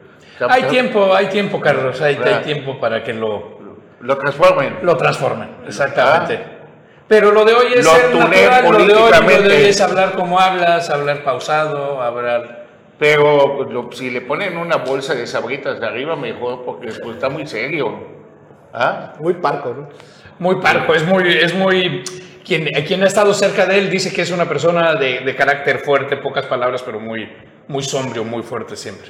[0.48, 3.58] Hay tiempo, hay tiempo, Carlos, hay, hay tiempo para que lo...
[4.00, 4.78] Lo transformen.
[4.84, 6.40] Lo transformen, exactamente.
[7.08, 9.12] Pero lo de hoy es Lo ser tunean natural, lo de, hoy, lo de hoy
[9.12, 9.70] políticamente.
[9.70, 12.68] es hablar como hablas, hablar pausado, hablar...
[13.00, 17.30] Pero lo- si le ponen una bolsa de sabritas de arriba, mejor, porque después está
[17.30, 18.17] muy serio.
[18.74, 19.14] ¿Ah?
[19.20, 19.90] Muy parco, ¿no?
[20.40, 22.04] Muy parco, es muy, es muy,
[22.46, 25.80] quien, quien ha estado cerca de él dice que es una persona de, de carácter
[25.80, 27.28] fuerte, pocas palabras, pero muy,
[27.68, 29.10] muy sombrío, muy fuerte siempre.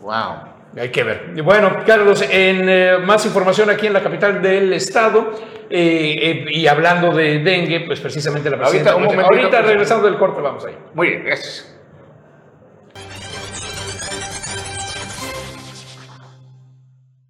[0.00, 0.56] Wow.
[0.78, 1.32] Hay que ver.
[1.34, 5.32] Y Bueno, Carlos, en eh, más información aquí en la capital del estado
[5.70, 8.92] eh, eh, y hablando de dengue, pues precisamente la presidenta.
[8.92, 9.66] Ahorita, un ahorita pues.
[9.66, 10.76] regresando del corte, vamos ahí.
[10.94, 11.75] Muy bien, gracias.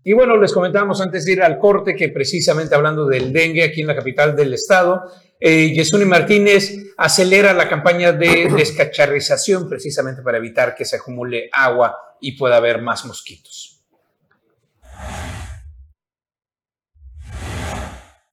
[0.08, 3.80] Y bueno, les comentábamos antes de ir al corte que precisamente hablando del dengue aquí
[3.80, 5.02] en la capital del estado,
[5.40, 11.96] eh, Yesuni Martínez acelera la campaña de descacharrización precisamente para evitar que se acumule agua
[12.20, 13.75] y pueda haber más mosquitos.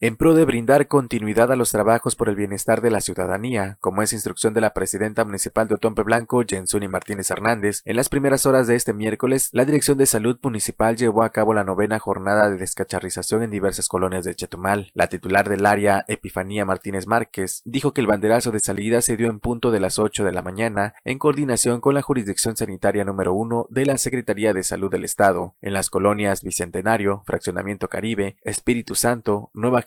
[0.03, 4.01] En pro de brindar continuidad a los trabajos por el bienestar de la ciudadanía, como
[4.01, 8.45] es instrucción de la presidenta municipal de Otompe Blanco, Jensuni Martínez Hernández, en las primeras
[8.45, 12.49] horas de este miércoles, la Dirección de Salud Municipal llevó a cabo la novena jornada
[12.49, 14.91] de descacharrización en diversas colonias de Chetumal.
[14.93, 19.29] La titular del área, Epifanía Martínez Márquez, dijo que el banderazo de salida se dio
[19.29, 23.33] en punto de las 8 de la mañana, en coordinación con la Jurisdicción Sanitaria número
[23.33, 28.95] 1 de la Secretaría de Salud del Estado, en las colonias Bicentenario, Fraccionamiento Caribe, Espíritu
[28.95, 29.81] Santo, Nueva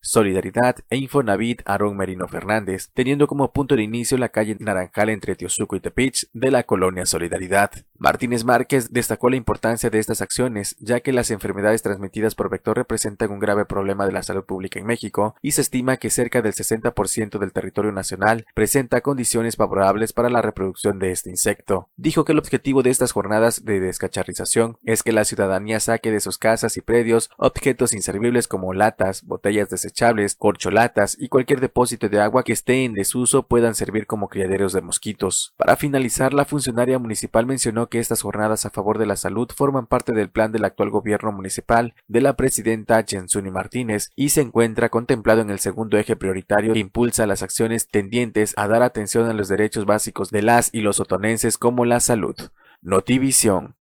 [0.00, 5.36] Solidaridad e Infonavit Aarón Merino Fernández, teniendo como punto de inicio la calle Naranjal entre
[5.36, 7.70] Tiosuco y Tepich de la colonia Solidaridad.
[7.98, 12.76] Martínez Márquez destacó la importancia de estas acciones, ya que las enfermedades transmitidas por vector
[12.76, 16.42] representan un grave problema de la salud pública en México y se estima que cerca
[16.42, 21.88] del 60% del territorio nacional presenta condiciones favorables para la reproducción de este insecto.
[21.96, 26.20] Dijo que el objetivo de estas jornadas de descacharrización es que la ciudadanía saque de
[26.20, 32.20] sus casas y predios objetos inservibles como latas, botellas desechables, corcholatas y cualquier depósito de
[32.20, 35.54] agua que esté en desuso puedan servir como criaderos de mosquitos.
[35.56, 39.86] Para finalizar, la funcionaria municipal mencionó que estas jornadas a favor de la salud forman
[39.86, 44.88] parte del plan del actual gobierno municipal de la presidenta Jensuni Martínez y se encuentra
[44.88, 49.34] contemplado en el segundo eje prioritario que impulsa las acciones tendientes a dar atención a
[49.34, 52.36] los derechos básicos de las y los otonenses como la salud.
[52.82, 53.76] Notivisión.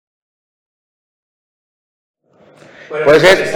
[2.89, 3.55] Pues es,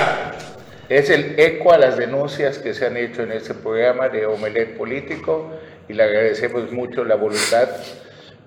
[0.89, 4.77] es el eco a las denuncias que se han hecho en este programa de Omelet
[4.77, 5.53] Político
[5.89, 7.69] y le agradecemos mucho la voluntad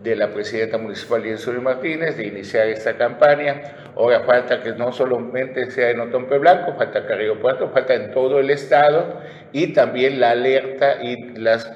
[0.02, 3.92] de la presidenta municipal Yensuri Martínez de iniciar esta campaña.
[3.96, 8.40] Ahora falta que no solamente sea en Otompe Blanco, falta Carrillo Puerto, falta en todo
[8.40, 11.72] el estado y también la alerta y las,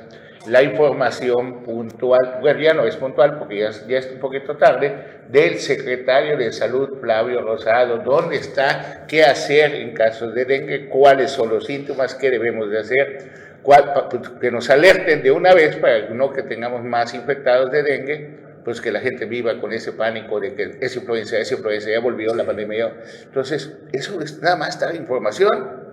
[0.48, 4.56] la información puntual, bueno, ya no es puntual porque ya, es- ya es un poquito
[4.58, 4.94] tarde,
[5.30, 11.32] del secretario de Salud, Flavio Rosado, dónde está, qué hacer en casos de dengue, cuáles
[11.32, 13.30] son los síntomas, qué debemos de hacer,
[13.64, 17.84] cuál- pues, que nos alerten de una vez para no que tengamos más infectados de
[17.84, 21.90] dengue, pues que la gente viva con ese pánico de que es influenza, es influenza,
[21.90, 22.94] ya volvió la pandemia.
[23.24, 25.85] Entonces, eso es nada más dar información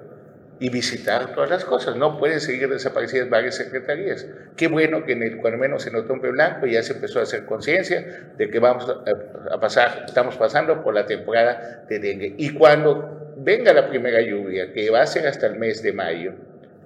[0.62, 1.96] y visitar todas las cosas.
[1.96, 4.24] No pueden seguir desaparecidas varias secretarías.
[4.56, 7.46] Qué bueno que en el, cuando menos en Otompe Blanco ya se empezó a hacer
[7.46, 12.34] conciencia de que vamos a pasar, estamos pasando por la temporada de dengue.
[12.38, 16.34] Y cuando venga la primera lluvia, que va a ser hasta el mes de mayo,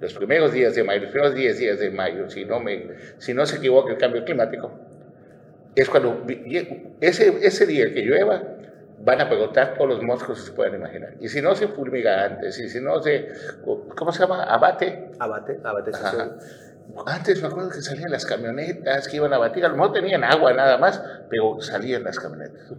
[0.01, 2.87] los primeros días de mayo, los primeros 10 días de mayo, si no, me,
[3.19, 4.71] si no se equivoca el cambio climático,
[5.75, 6.25] es cuando
[6.99, 8.41] ese, ese día que llueva,
[8.99, 11.13] van a brotar todos los moscos que se puedan imaginar.
[11.19, 13.27] Y si no se fulmiga antes, y si no se,
[13.95, 14.43] ¿cómo se llama?
[14.43, 15.11] Abate.
[15.19, 15.91] Abate, abate.
[17.05, 20.23] Antes me acuerdo que salían las camionetas que iban a batir, a lo mejor tenían
[20.23, 22.71] agua nada más, pero salían las camionetas.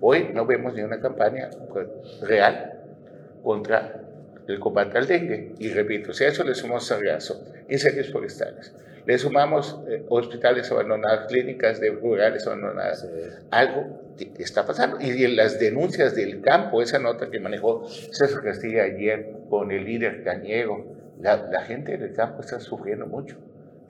[0.00, 1.48] Hoy no vemos ni una campaña
[2.22, 2.80] real
[3.42, 4.00] contra
[4.46, 5.54] el combate al dengue.
[5.58, 8.74] Y repito, si a eso le sumamos sargazo, incendios forestales,
[9.06, 13.08] le sumamos eh, hospitales abandonados, clínicas de rurales abandonadas,
[13.50, 14.01] algo
[14.38, 14.98] está pasando.
[15.00, 20.22] Y las denuncias del campo, esa nota que manejó César Castilla ayer con el líder
[20.24, 20.84] cañero,
[21.20, 23.38] la, la gente del campo está sufriendo mucho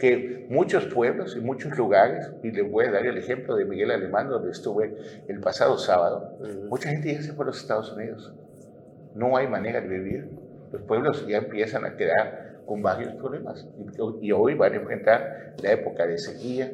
[0.02, 3.92] que muchos pueblos y muchos lugares, y les voy a dar el ejemplo de Miguel
[3.92, 4.96] Alemán, donde estuve
[5.28, 8.34] el pasado sábado, mucha gente ya se fue a los Estados Unidos.
[9.14, 10.28] No hay manera de vivir.
[10.72, 13.64] Los pueblos ya empiezan a quedar con varios problemas.
[14.20, 16.72] Y, hoy van a enfrentar la época de sequía.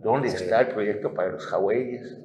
[0.00, 2.18] ¿Dónde está el proyecto para los hawaiis?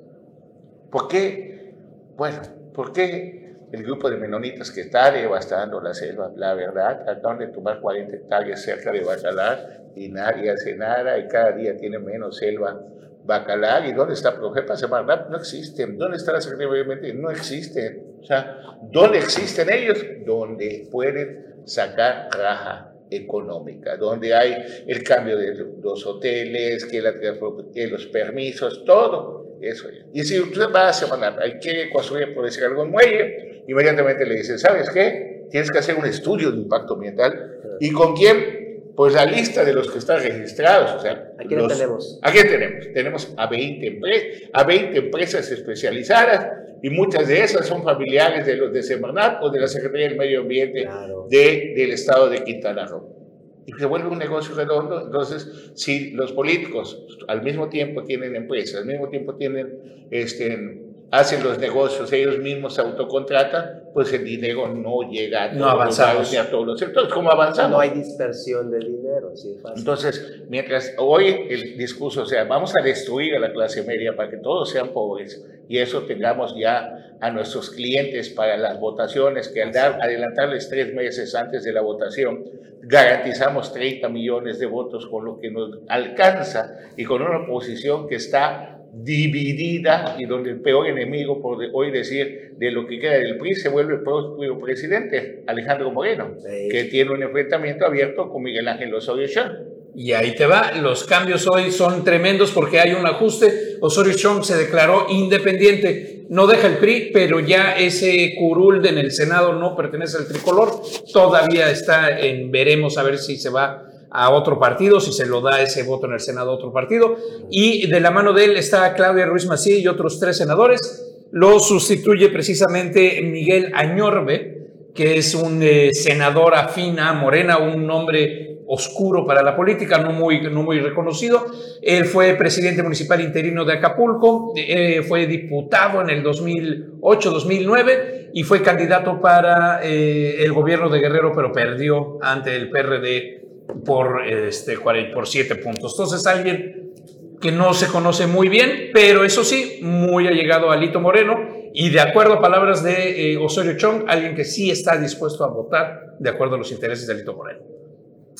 [0.92, 1.74] ¿Por qué?
[2.16, 2.42] Bueno,
[2.74, 6.32] ¿por qué el grupo de menonitas que está devastando la selva?
[6.36, 11.28] La verdad, acaban de tomar 40 hectáreas cerca de Bacalar y nadie hace nada y
[11.28, 12.80] cada día tiene menos selva
[13.26, 13.86] bacalar.
[13.86, 15.30] ¿Y dónde está Projepa Semarnat?
[15.30, 15.98] No existen.
[15.98, 17.14] ¿Dónde está la Secretaría de?
[17.14, 18.18] No existen.
[18.22, 20.04] O sea, ¿dónde existen ellos?
[20.26, 27.88] Donde pueden sacar raja económica, donde hay el cambio de los hoteles, que, la, que
[27.88, 29.88] los permisos, todo eso.
[30.14, 34.26] Y si usted va a Semarnat, hay que construir, por decir algo, un muelle, inmediatamente
[34.26, 35.48] le dicen, ¿sabes qué?
[35.50, 37.60] Tienes que hacer un estudio de impacto ambiental.
[37.80, 38.94] ¿Y con quién?
[38.96, 41.34] Pues la lista de los que están registrados, o sea...
[41.38, 42.20] ¿A quién tenemos?
[42.22, 42.94] ¿A quién tenemos?
[42.94, 46.48] Tenemos a 20, empresas, a 20 empresas especializadas
[46.82, 50.18] y muchas de esas son familiares de los de Semarnat o de la Secretaría del
[50.18, 50.88] Medio Ambiente
[51.30, 53.25] de, del Estado de Quintana Roo.
[53.66, 55.02] Y se vuelve un negocio redondo.
[55.02, 60.85] Entonces, si los políticos al mismo tiempo tienen empresas, al mismo tiempo tienen este,
[61.18, 66.32] hacen los negocios, ellos mismos se autocontratan, pues el dinero no llega a todos, los
[66.32, 67.12] ni a todos los sectores.
[67.14, 67.72] ¿Cómo avanzamos?
[67.72, 69.80] No hay dispersión de dinero, así fácil.
[69.80, 74.38] Entonces, mientras hoy el discurso sea, vamos a destruir a la clase media para que
[74.38, 79.72] todos sean pobres y eso tengamos ya a nuestros clientes para las votaciones, que al
[79.72, 82.44] dar, adelantarles tres meses antes de la votación,
[82.82, 88.16] garantizamos 30 millones de votos con lo que nos alcanza y con una oposición que
[88.16, 93.38] está dividida y donde el peor enemigo, por hoy decir, de lo que queda del
[93.38, 96.36] PRI se vuelve el propio presidente, Alejandro Moreno,
[96.72, 99.52] que tiene un enfrentamiento abierto con Miguel Ángel Osorio Chong.
[99.98, 103.78] Y ahí te va, los cambios hoy son tremendos porque hay un ajuste.
[103.82, 109.12] Osorio Chong se declaró independiente, no deja el PRI, pero ya ese curul en el
[109.12, 110.82] Senado no pertenece al tricolor,
[111.14, 115.42] todavía está en veremos a ver si se va a otro partido, si se lo
[115.42, 117.18] da ese voto en el Senado a otro partido.
[117.50, 121.04] Y de la mano de él está Claudia Ruiz Mací y otros tres senadores.
[121.32, 128.46] Lo sustituye precisamente Miguel Añorbe, que es un eh, senador afín a Morena, un nombre
[128.68, 131.46] oscuro para la política, no muy, no muy reconocido.
[131.82, 138.62] Él fue presidente municipal interino de Acapulco, eh, fue diputado en el 2008-2009 y fue
[138.62, 143.45] candidato para eh, el gobierno de Guerrero, pero perdió ante el PRD
[143.86, 145.94] por, este, por 7 puntos.
[145.94, 146.94] Entonces, alguien
[147.42, 151.90] que no se conoce muy bien, pero eso sí, muy allegado a Lito Moreno y
[151.90, 156.16] de acuerdo a palabras de eh, Osorio Chong, alguien que sí está dispuesto a votar
[156.20, 157.60] de acuerdo a los intereses de Lito Moreno.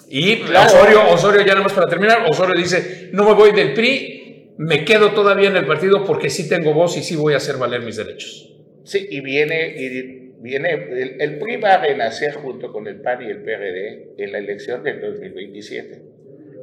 [0.08, 4.54] Y Osorio, Osorio, ya nada más para terminar, Osorio dice, no me voy del PRI,
[4.58, 7.58] me quedo todavía en el partido porque sí tengo voz y sí voy a hacer
[7.58, 8.54] valer mis derechos.
[8.84, 10.74] Sí, y viene, y viene,
[11.20, 14.84] el, PRI va a renacer junto con el PAN y el PRD en la elección
[14.84, 16.02] del 2027.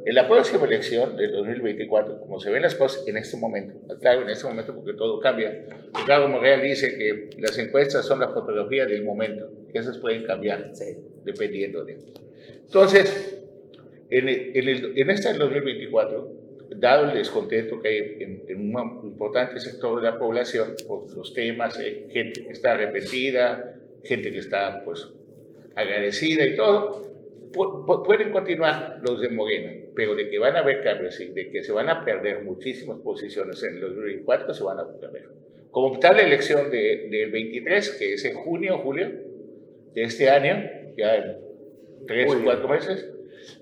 [0.05, 4.23] En la próxima elección del 2024, como se ven las cosas en este momento, claro,
[4.23, 5.65] en este momento porque todo cambia,
[5.97, 10.71] Ricardo Morreal dice que las encuestas son la fotografía del momento, que esas pueden cambiar
[11.23, 11.99] dependiendo de...
[12.65, 13.41] Entonces,
[14.09, 16.42] en, el, en este 2024,
[16.79, 21.79] dado el descontento que hay en, un importante sector de la población por los temas,
[21.79, 25.07] eh, gente que está arrepentida, gente que está pues
[25.75, 27.13] agradecida y todo,
[28.05, 31.63] pueden continuar los de Morena, pero de que van a haber cambios y de que
[31.63, 35.29] se van a perder muchísimas posiciones en el 2024, se van a perder.
[35.71, 39.11] Como tal la elección de, del 23, que es en junio o julio
[39.93, 41.37] de este año, ya en
[42.07, 43.09] tres o cuatro meses,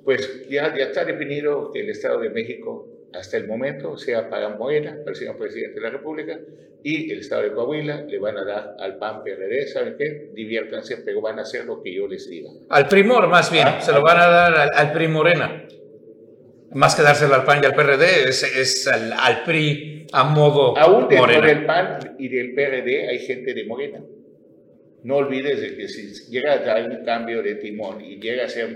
[0.03, 4.49] pues ya, ya está definido que el Estado de México hasta el momento sea para
[4.49, 6.39] Morena, el señor presidente de la República,
[6.83, 10.31] y el Estado de Coahuila le van a dar al PAN PRD, ¿saben qué?
[10.33, 12.49] Diviértanse, pero van a hacer lo que yo les diga.
[12.69, 15.63] Al primor, más bien, Ah, se lo van a dar al, al PRI Morena.
[16.73, 20.77] Más que dárselo al PAN y al PRD, es, es al, al PRI a modo
[20.77, 21.45] Aún dentro Morena.
[21.47, 24.01] del PAN y del PRD hay gente de Morena.
[25.03, 28.49] No olvides de que si llega a dar un cambio de timón y llega a
[28.49, 28.73] ser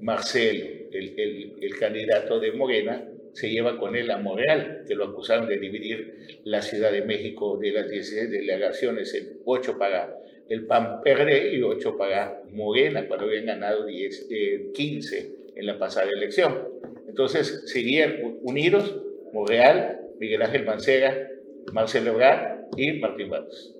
[0.00, 3.02] Marcelo el, el- el candidato de Morena,
[3.32, 7.56] se lleva con él a Monreal, que lo acusaron de dividir la Ciudad de México
[7.60, 10.16] de las 16 delegaciones en 8 para
[10.48, 15.78] el PAN PRD y 8 para Morena, cuando habían ganado 10, eh, 15 en la
[15.78, 16.68] pasada elección.
[17.08, 19.02] Entonces seguían u- unidos
[19.32, 21.28] Monreal, Miguel Ángel Mancera,
[21.72, 23.74] Marcelo Ebrard y Martín Barros.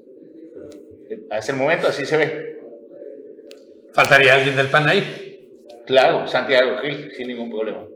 [1.31, 2.59] Hasta el momento así se ve.
[3.93, 5.03] Faltaría alguien del PAN ahí.
[5.87, 7.87] Claro, Santiago Gil, sin ningún problema.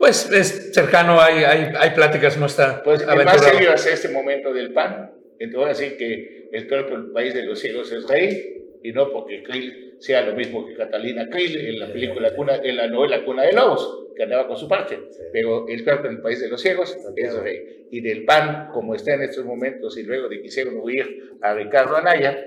[0.00, 4.08] Pues es cercano, hay, hay, hay pláticas, no está Pues el más serio es este
[4.08, 5.12] momento del PAN.
[5.38, 9.42] Entonces, así que el cuerpo del país de los ciegos es rey, y no porque
[9.42, 13.42] Krill sea lo mismo que Catalina Krill en la película, Cuna, en la novela Cuna
[13.42, 14.98] de Lobos, que andaba con su parche.
[15.34, 17.86] Pero el cuerpo del país de los ciegos es rey.
[17.90, 21.52] Y del PAN, como está en estos momentos, y luego de que quisieron huir a
[21.54, 22.42] Ricardo Anaya,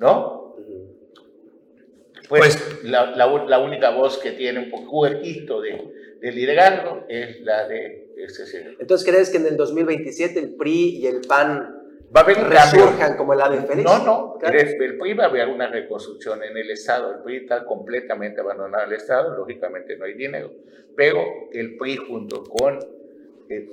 [0.00, 0.56] ¿no?
[2.28, 5.20] Pues, la, la u- la única voz que tiene un poco de,
[6.20, 8.74] de liderazgo es la de este señor.
[8.78, 11.78] Entonces, ¿crees que en el 2027 el PRI y el PAN
[12.14, 13.60] Va a haber resurjan como el ave?
[13.76, 14.58] No, no, Claro.
[14.58, 17.12] el, PRI va a haber una reconstrucción en el Estado.
[17.12, 20.50] El PRI está completamente abandonado el Estado, lógicamente no hay dinero.
[20.96, 22.78] Pero el PRI junto con
[23.50, 23.68] eh,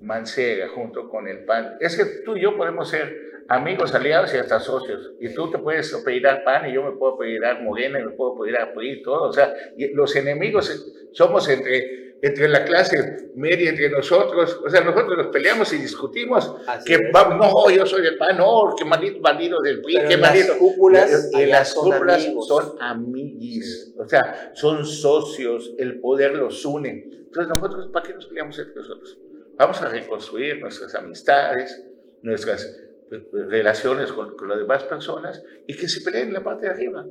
[0.00, 4.38] Mancera, junto con el PAN, es que tú y yo podemos ser amigos, aliados y
[4.38, 5.12] hasta socios.
[5.20, 8.34] Y tú te puedes apellidar PAN y yo me puedo apellidar Morena y me puedo
[8.34, 9.28] apellidar PRI y todo.
[9.28, 14.60] O sea, y los enemigos somos entre, entre la clase media, entre nosotros.
[14.64, 18.38] O sea, nosotros nos peleamos y discutimos Así que vamos, no, yo soy del PAN,
[18.38, 20.58] no, que maldito bandido del PRI, que en las maldito.
[20.58, 22.48] cúpulas, allá las son cúpulas amigos.
[22.48, 27.08] son amiguis, o sea, son socios, el poder los une.
[27.12, 29.18] Entonces nosotros, ¿para qué nos peleamos entre nosotros?
[29.58, 31.82] Vamos a reconstruir nuestras amistades,
[32.22, 32.85] nuestras
[33.32, 37.04] relaciones con, con las demás personas y que se peleen en la parte de arriba.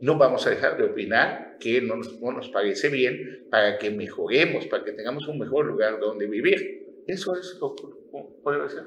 [0.00, 3.90] No vamos a dejar de opinar que no nos, no nos parece bien para que
[3.90, 7.02] mejoremos, para que tengamos un mejor lugar donde vivir.
[7.06, 7.84] Eso es lo que
[8.42, 8.82] puede ser.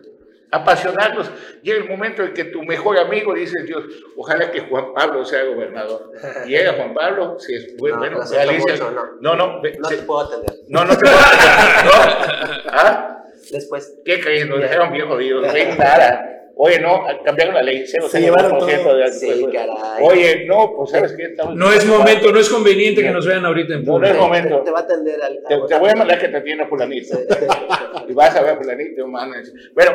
[0.50, 1.30] Apasionarnos.
[1.62, 3.84] Llega el momento en que tu mejor amigo dice, Dios,
[4.16, 6.12] ojalá que Juan Pablo sea gobernador.
[6.48, 9.06] Llega Juan Pablo, si es bueno, No, bueno, siento realiza- mucho, no.
[9.22, 10.56] no, no, No se- te puedo atender.
[10.70, 12.72] no, no te puedo atender, ¿no?
[12.72, 13.14] ¿Ah?
[13.52, 13.98] Después.
[14.06, 14.48] ¿Qué crees?
[14.48, 16.34] Nos dejaron bien jodidos, no ven nada.
[16.60, 18.66] Oye, no, cambiaron la ley, 0,01% Se llevaron todo.
[18.98, 20.02] de Sí, caray.
[20.02, 23.46] Oye, no, pues sabes qué, Estamos- No es momento, no es conveniente que nos vean
[23.46, 24.26] ahorita en No, no es público.
[24.28, 24.62] momento.
[24.64, 25.36] Te va a atender al.
[25.48, 27.20] Te, te voy a mandar que te atienda fulanito.
[28.10, 29.54] Y vas a ver a fulanito, manes.
[29.76, 29.92] Bueno,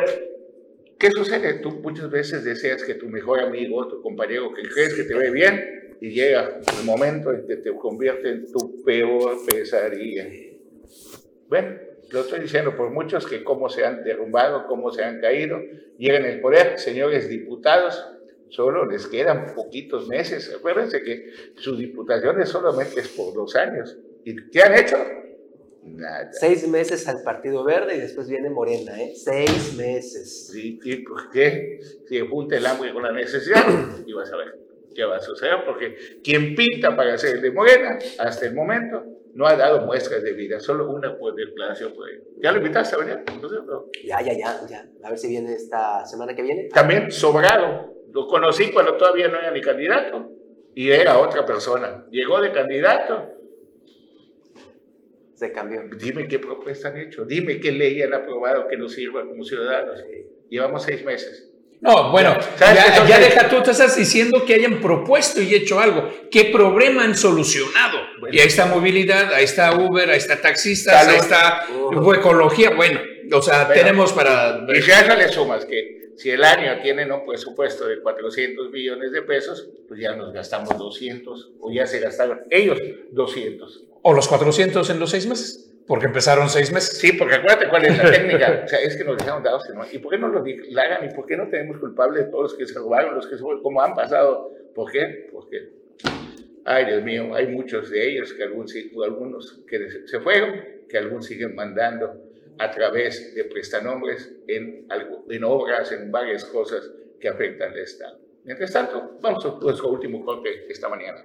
[0.97, 1.55] ¿qué sucede?
[1.55, 5.31] Tú muchas veces deseas que tu mejor amigo, tu compañero, que crees que te ve
[5.31, 10.27] bien, y llega el momento en que te convierte en tu peor pesadilla.
[11.49, 11.75] Bueno,
[12.13, 15.59] lo estoy diciendo por muchos que cómo se han derrumbado, cómo se han caído,
[15.97, 18.05] llegan al poder, señores diputados,
[18.49, 20.53] solo les quedan poquitos meses.
[20.55, 23.97] Acuérdense que su diputación es solamente es por dos años.
[24.23, 24.97] ¿Y qué han hecho?
[25.81, 26.29] Nada.
[26.31, 29.13] Seis meses al Partido Verde y después viene Morena, ¿eh?
[29.15, 30.53] Seis meses.
[30.55, 31.79] ¿Y, y por qué?
[32.07, 33.65] Si junta el hambre con la necesidad,
[34.05, 34.59] y vas a ver
[34.95, 39.03] qué va a suceder, porque quien pinta para ser el de Morena, hasta el momento,
[39.33, 42.21] no ha dado muestras de vida, solo una declaración por ahí.
[42.41, 43.23] ¿Ya lo invitaste a venir?
[43.27, 43.85] Entonces, no.
[44.05, 44.87] Ya, ya, ya, ya.
[45.03, 46.69] A ver si viene esta semana que viene.
[46.69, 47.93] También sobrado.
[48.11, 50.29] Lo conocí cuando todavía no era ni candidato
[50.75, 52.05] y era otra persona.
[52.11, 53.29] Llegó de candidato.
[55.33, 55.81] Se cambió.
[55.97, 57.25] Dime qué propuesta han hecho.
[57.25, 60.03] Dime qué ley han aprobado que nos sirva como ciudadanos.
[60.47, 61.52] Llevamos seis meses.
[61.83, 65.53] No, bueno, ¿Sabes qué ya, ya deja, tú te estás diciendo que hayan propuesto y
[65.53, 66.09] hecho algo.
[66.31, 67.99] ¿Qué problema han solucionado?
[68.21, 68.33] Bueno.
[68.33, 71.11] Y ahí está movilidad, ahí está Uber, ahí está taxistas, Salud.
[71.11, 72.13] ahí está Uh.
[72.13, 72.69] ecología.
[72.69, 73.01] Bueno,
[73.33, 74.65] o sea, Bueno, tenemos para...
[74.73, 78.71] Y si a eso le sumas que si el año tiene un presupuesto de 400
[78.71, 82.79] millones de pesos, pues ya nos gastamos 200, o ya se gastaron ellos
[83.11, 83.83] 200.
[84.03, 86.97] O los 400 en los seis meses, porque empezaron seis meses.
[86.97, 88.61] Sí, porque acuérdate cuál es la técnica.
[88.65, 89.63] O sea, es que nos dejaron dados.
[89.73, 89.83] ¿no?
[89.91, 91.05] ¿Y por qué no lo declaran?
[91.09, 93.43] ¿Y por qué no tenemos culpables de todos los que se robaron, los que se
[93.43, 94.51] como han pasado?
[94.73, 95.29] ¿Por qué?
[95.31, 95.69] Porque,
[96.65, 98.65] ay Dios mío, hay muchos de ellos, que algún,
[99.03, 105.43] algunos que se fueron, que algunos siguen mandando a través de prestanombres en, algo, en
[105.43, 108.19] obras, en varias cosas que afectan al Estado.
[108.43, 111.23] Mientras tanto, vamos a nuestro último corte esta mañana.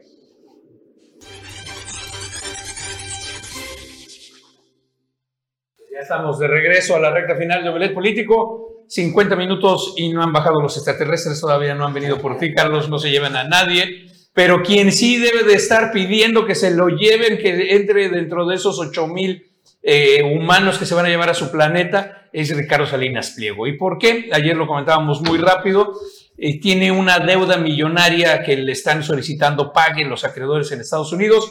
[6.01, 8.85] Estamos de regreso a la recta final de Omelet Político.
[8.87, 12.89] 50 minutos y no han bajado los extraterrestres, todavía no han venido por ti, Carlos,
[12.89, 14.07] no se llevan a nadie.
[14.33, 18.55] Pero quien sí debe de estar pidiendo que se lo lleven, que entre dentro de
[18.55, 19.51] esos 8 mil
[19.83, 23.67] eh, humanos que se van a llevar a su planeta, es Ricardo Salinas Pliego.
[23.67, 24.31] ¿Y por qué?
[24.33, 25.95] Ayer lo comentábamos muy rápido.
[26.37, 31.51] Eh, tiene una deuda millonaria que le están solicitando paguen los acreedores en Estados Unidos.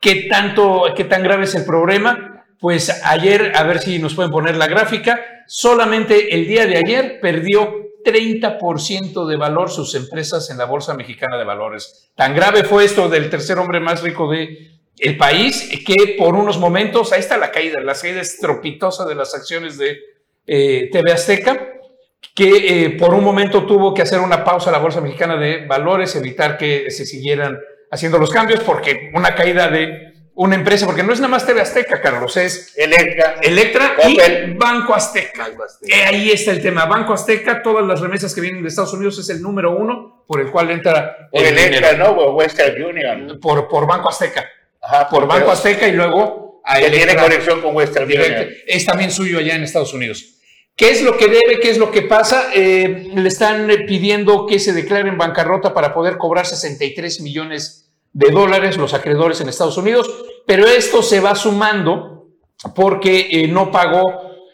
[0.00, 2.33] ¿Qué, tanto, ¿Qué tan grave es el problema?
[2.60, 7.18] Pues ayer, a ver si nos pueden poner la gráfica, solamente el día de ayer
[7.20, 12.12] perdió 30% de valor sus empresas en la Bolsa Mexicana de Valores.
[12.14, 16.58] Tan grave fue esto del tercer hombre más rico de el país que por unos
[16.58, 19.98] momentos, ahí está la caída, la caída estropitosa de las acciones de
[20.46, 21.68] eh, TV Azteca,
[22.34, 26.14] que eh, por un momento tuvo que hacer una pausa la Bolsa Mexicana de Valores,
[26.16, 27.58] evitar que se siguieran
[27.90, 31.60] haciendo los cambios, porque una caída de una empresa, porque no es nada más TV
[31.60, 35.48] Azteca, Carlos, es Electra, Electra y Banco Azteca.
[35.86, 36.86] Eh, ahí está el tema.
[36.86, 40.40] Banco Azteca, todas las remesas que vienen de Estados Unidos es el número uno por
[40.40, 42.14] el cual entra por el Electra, dinero.
[42.14, 42.20] ¿no?
[42.20, 43.38] O Western Union.
[43.40, 44.44] Por, por Banco Azteca.
[44.80, 48.04] Ajá, Por Banco Azteca y luego a Que tiene conexión con Western.
[48.04, 48.48] Union.
[48.66, 50.34] Es también suyo allá en Estados Unidos.
[50.76, 51.60] ¿Qué es lo que debe?
[51.60, 52.50] ¿Qué es lo que pasa?
[52.52, 57.83] Eh, le están eh, pidiendo que se declare en bancarrota para poder cobrar 63 millones
[58.14, 60.10] de dólares los acreedores en Estados Unidos,
[60.46, 62.28] pero esto se va sumando
[62.74, 64.02] porque eh, no pagó,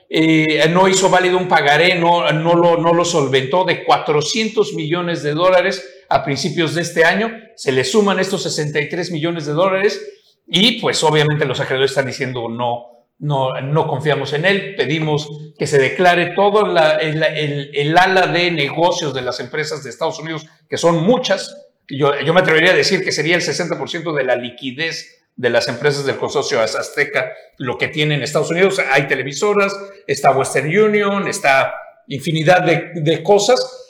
[0.09, 5.23] eh, no hizo válido un pagaré, no, no, lo, no lo solventó de 400 millones
[5.23, 7.31] de dólares a principios de este año.
[7.55, 10.01] Se le suman estos 63 millones de dólares
[10.49, 15.67] y pues obviamente los acreedores están diciendo no, no, no confiamos en él, pedimos que
[15.67, 16.65] se declare todo
[16.99, 21.55] el- el ala de negocios de las empresas de Estados Unidos, que son muchas.
[21.91, 25.69] Yo, yo me atrevería a decir que sería el 60% de la liquidez de las
[25.69, 28.81] empresas del consorcio Azteca, lo que tiene en Estados Unidos.
[28.91, 29.75] Hay televisoras,
[30.07, 31.75] está Western Union, está
[32.09, 33.87] infinidad de, de cosas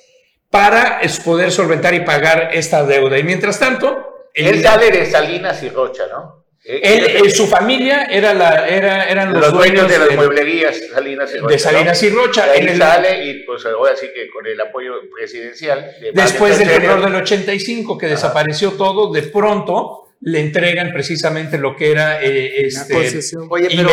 [0.50, 3.18] para es, poder solventar y pagar esta deuda.
[3.18, 6.39] Y mientras tanto, Él el- sale de Salinas y Rocha, ¿no?
[6.62, 10.14] Eh, él, eh, eh, su familia era la, era, eran los, los dueños de las
[10.14, 11.52] mueblerías Salinas y Rocha.
[11.52, 12.08] de Salinas ¿no?
[12.08, 12.54] y Rocha.
[12.54, 15.90] En el- sale y pues ahora sí que con el apoyo presidencial.
[16.00, 21.74] de después del terror del 85, que desapareció todo, de pronto le entregan precisamente lo
[21.74, 22.94] que era eh, este.
[23.48, 23.90] Oye, pero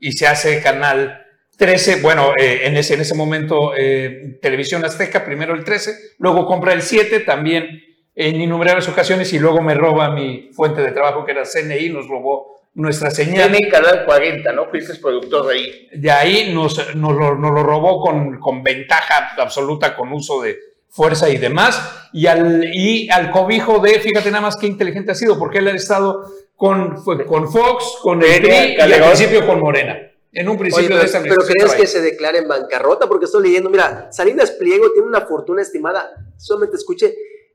[0.00, 1.24] y se hace Canal
[1.56, 2.00] 13.
[2.00, 6.72] Bueno, eh, en, ese, en ese momento eh, Televisión Azteca, primero el 13, luego compra
[6.72, 11.32] el 7 también en innumerables ocasiones y luego me roba mi fuente de trabajo que
[11.32, 13.50] era CNI, nos robó nuestra señal.
[13.50, 14.66] Tiene Canal 40, ¿no?
[14.68, 15.88] Fuiste productor ahí.
[15.92, 20.58] De ahí nos, nos lo, nos lo robó con, con ventaja absoluta, con uso de
[20.88, 22.08] fuerza y demás.
[22.12, 25.68] Y al, y al cobijo de, fíjate nada más qué inteligente ha sido, porque él
[25.68, 26.24] ha estado
[26.56, 29.98] con, Fox, con el PRI y al principio con Morena.
[30.32, 33.24] En un Oye, principio pero, de esa pero crees que se declare en bancarrota porque
[33.24, 37.14] estoy leyendo, mira, Salinas Pliego tiene una fortuna estimada, solamente escuche,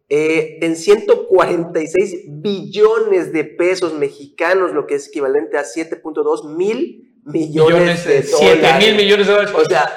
[0.10, 8.06] eh, en 146 billones de pesos mexicanos, lo que es equivalente a 7.2 mil millones,
[8.06, 8.86] millones, de 7 dólares.
[8.88, 9.54] mil millones de dólares.
[9.56, 9.90] O sea,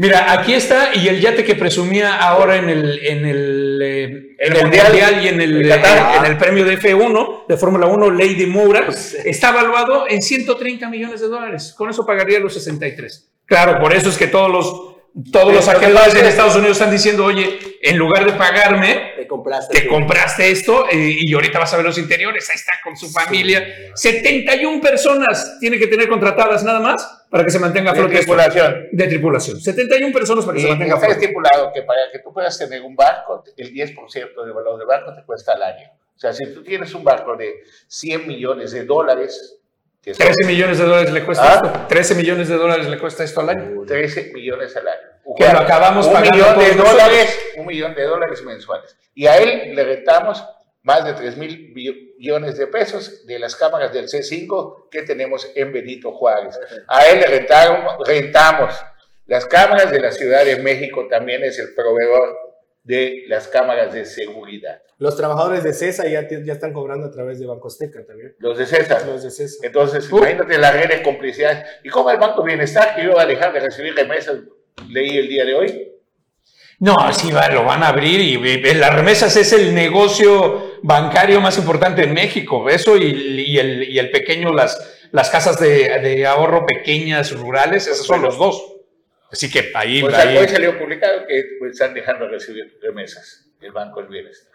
[0.00, 4.04] Mira, aquí está, y el yate que presumía ahora en el, en el, eh,
[4.38, 4.86] en el Mundial.
[4.92, 6.18] mundial, y en el, En Qatar.
[6.20, 10.22] en- en el premio de F1 de Fórmula 1, Lady Moura, Pues, está evaluado en
[10.22, 11.74] 130 millones de dólares.
[11.76, 13.28] Con eso pagaría los 63.
[13.44, 14.97] Claro, por eso es que todos los,
[15.32, 15.68] todos los
[16.14, 16.26] ¿qué en?
[16.26, 19.74] Estados Unidos están diciendo, oye, en lugar de pagarme, te compraste.
[19.80, 22.96] te tu- compraste esto eh, y ahorita vas a ver los interiores, ahí está con
[22.96, 23.66] su familia.
[23.94, 28.32] 71 personas tiene que tener contratadas nada más para que se mantenga De flote esto.
[28.32, 28.86] tripulación.
[28.92, 29.60] De tripulación.
[29.60, 31.20] 71 personas para que Y se mantenga está flote.
[31.24, 35.14] estipulado que para que tú puedas tener un barco, el 10% del valor del barco
[35.14, 35.90] te cuesta al año.
[36.16, 37.54] O sea, si tú tienes un barco de
[37.86, 39.57] 100 millones de dólares,
[40.08, 41.54] que son 13 millones de dólares le cuesta Ah.
[41.64, 41.86] esto.
[41.88, 43.84] 13 millones de dólares le cuesta esto al año.
[43.86, 45.34] 13 millones al año.
[45.36, 48.96] Que lo acabamos un pagando millón de dólares, un millón de dólares mensuales.
[49.14, 50.44] Y a él le rentamos
[50.82, 55.72] más de 3 mil millones de pesos de las cámaras del C5 que tenemos en
[55.72, 56.58] Benito Juárez.
[56.86, 58.74] A él le rentaron, rentamos
[59.26, 62.47] las cámaras de la Ciudad de México, también es el proveedor
[62.88, 64.80] de las cámaras de seguridad.
[64.96, 68.34] Los trabajadores de CESA ya, ya están cobrando a través de Banco Azteca también.
[68.38, 69.06] Los de César.
[69.06, 69.66] Los de CESA.
[69.66, 70.16] Entonces, Uh.
[70.16, 71.66] imagínate la red de complicidad.
[71.84, 74.38] ¿Y cómo el Banco Bienestar que iba a dejar de recibir remesas?
[74.88, 75.92] Leí el día de hoy.
[76.80, 81.42] No, sí, va, lo van a abrir y, y las remesas es el negocio bancario
[81.42, 82.70] más importante en México.
[82.70, 83.04] Eso y,
[83.52, 88.22] y el, y el pequeño, las, las casas de, de ahorro pequeñas rurales, esos son
[88.22, 88.76] los dos.
[89.30, 93.50] Así que ahí, Pues ahí- hoy salió publicado que pues, están dejando de recibir remesas
[93.60, 94.52] el Banco del Bienestar.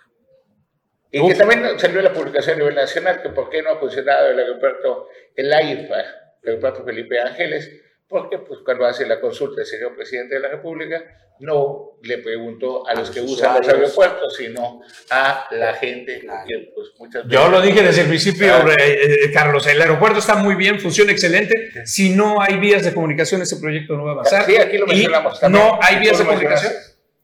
[1.12, 4.32] Y que también salió la publicación a nivel nacional que por qué no ha funcionado
[4.32, 6.00] el aeropuerto, el AIFA,
[6.42, 7.72] el aeropuerto Felipe Ángeles,
[8.08, 11.04] porque pues, cuando hace la consulta el señor presidente de la República,
[11.40, 16.90] no le preguntó a los que usan los aeropuertos, sino a la gente que pues,
[17.00, 20.80] muchas Yo lo dije desde el principio, eh, eh, Carlos, el aeropuerto está muy bien,
[20.80, 21.72] funciona excelente.
[21.86, 24.46] Si no hay vías de comunicación, ese proyecto no va a avanzar.
[24.46, 25.42] Sí, aquí lo mencionamos.
[25.50, 26.74] No hay vías de comunicación.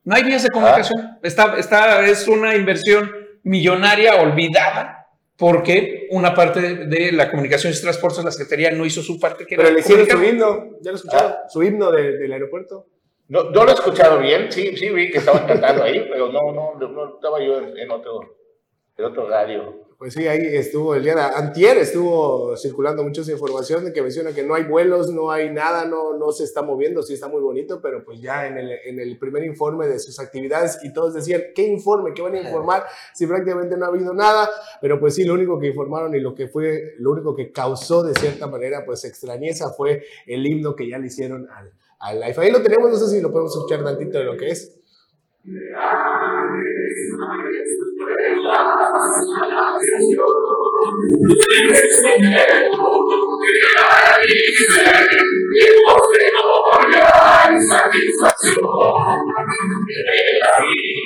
[0.05, 1.19] No hay vías de comunicación.
[1.21, 3.11] Está, está, es una inversión
[3.43, 4.99] millonaria olvidada
[5.39, 9.45] porque una parte de la comunicación y transportes, la Secretaría no hizo su parte.
[9.45, 11.31] Que Pero le hicieron su himno, ¿ya lo escucharon?
[11.31, 11.47] Ah.
[11.49, 12.87] Su himno del aeropuerto.
[13.29, 16.51] No, no lo he escuchado bien, sí, sí vi que estaban cantando ahí, pero no,
[16.51, 18.21] no, no estaba yo en, otro,
[18.97, 19.85] en otro radio.
[19.99, 24.41] Pues sí, ahí estuvo el día de antier, estuvo circulando muchas informaciones que menciona que
[24.41, 27.79] no hay vuelos, no hay nada, no, no se está moviendo, sí está muy bonito,
[27.83, 31.43] pero pues ya en el, en el primer informe de sus actividades y todos decían,
[31.53, 32.13] ¿qué informe?
[32.15, 32.85] ¿Qué van a informar?
[33.13, 34.49] Si prácticamente no ha habido nada,
[34.81, 38.01] pero pues sí, lo único que informaron y lo que fue, lo único que causó
[38.01, 42.35] de cierta manera pues extrañeza fue el himno que ya le hicieron al, al live.
[42.37, 44.75] Ahí lo tenemos, no sé si lo podemos escuchar tantito de lo que es.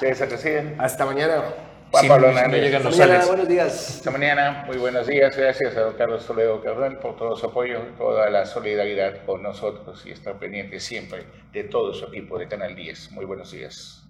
[0.00, 0.36] Tactu
[0.78, 1.42] Hasta mañana.
[1.90, 2.28] Juan Pablo
[3.26, 3.96] buenos días.
[3.96, 5.36] Hasta mañana, muy buenos días.
[5.36, 10.04] Gracias a don Carlos Toledo Carrón por todo su apoyo, toda la solidaridad con nosotros
[10.06, 13.12] y estar pendiente siempre de todo su equipo de Canal 10.
[13.12, 14.07] Muy buenos días.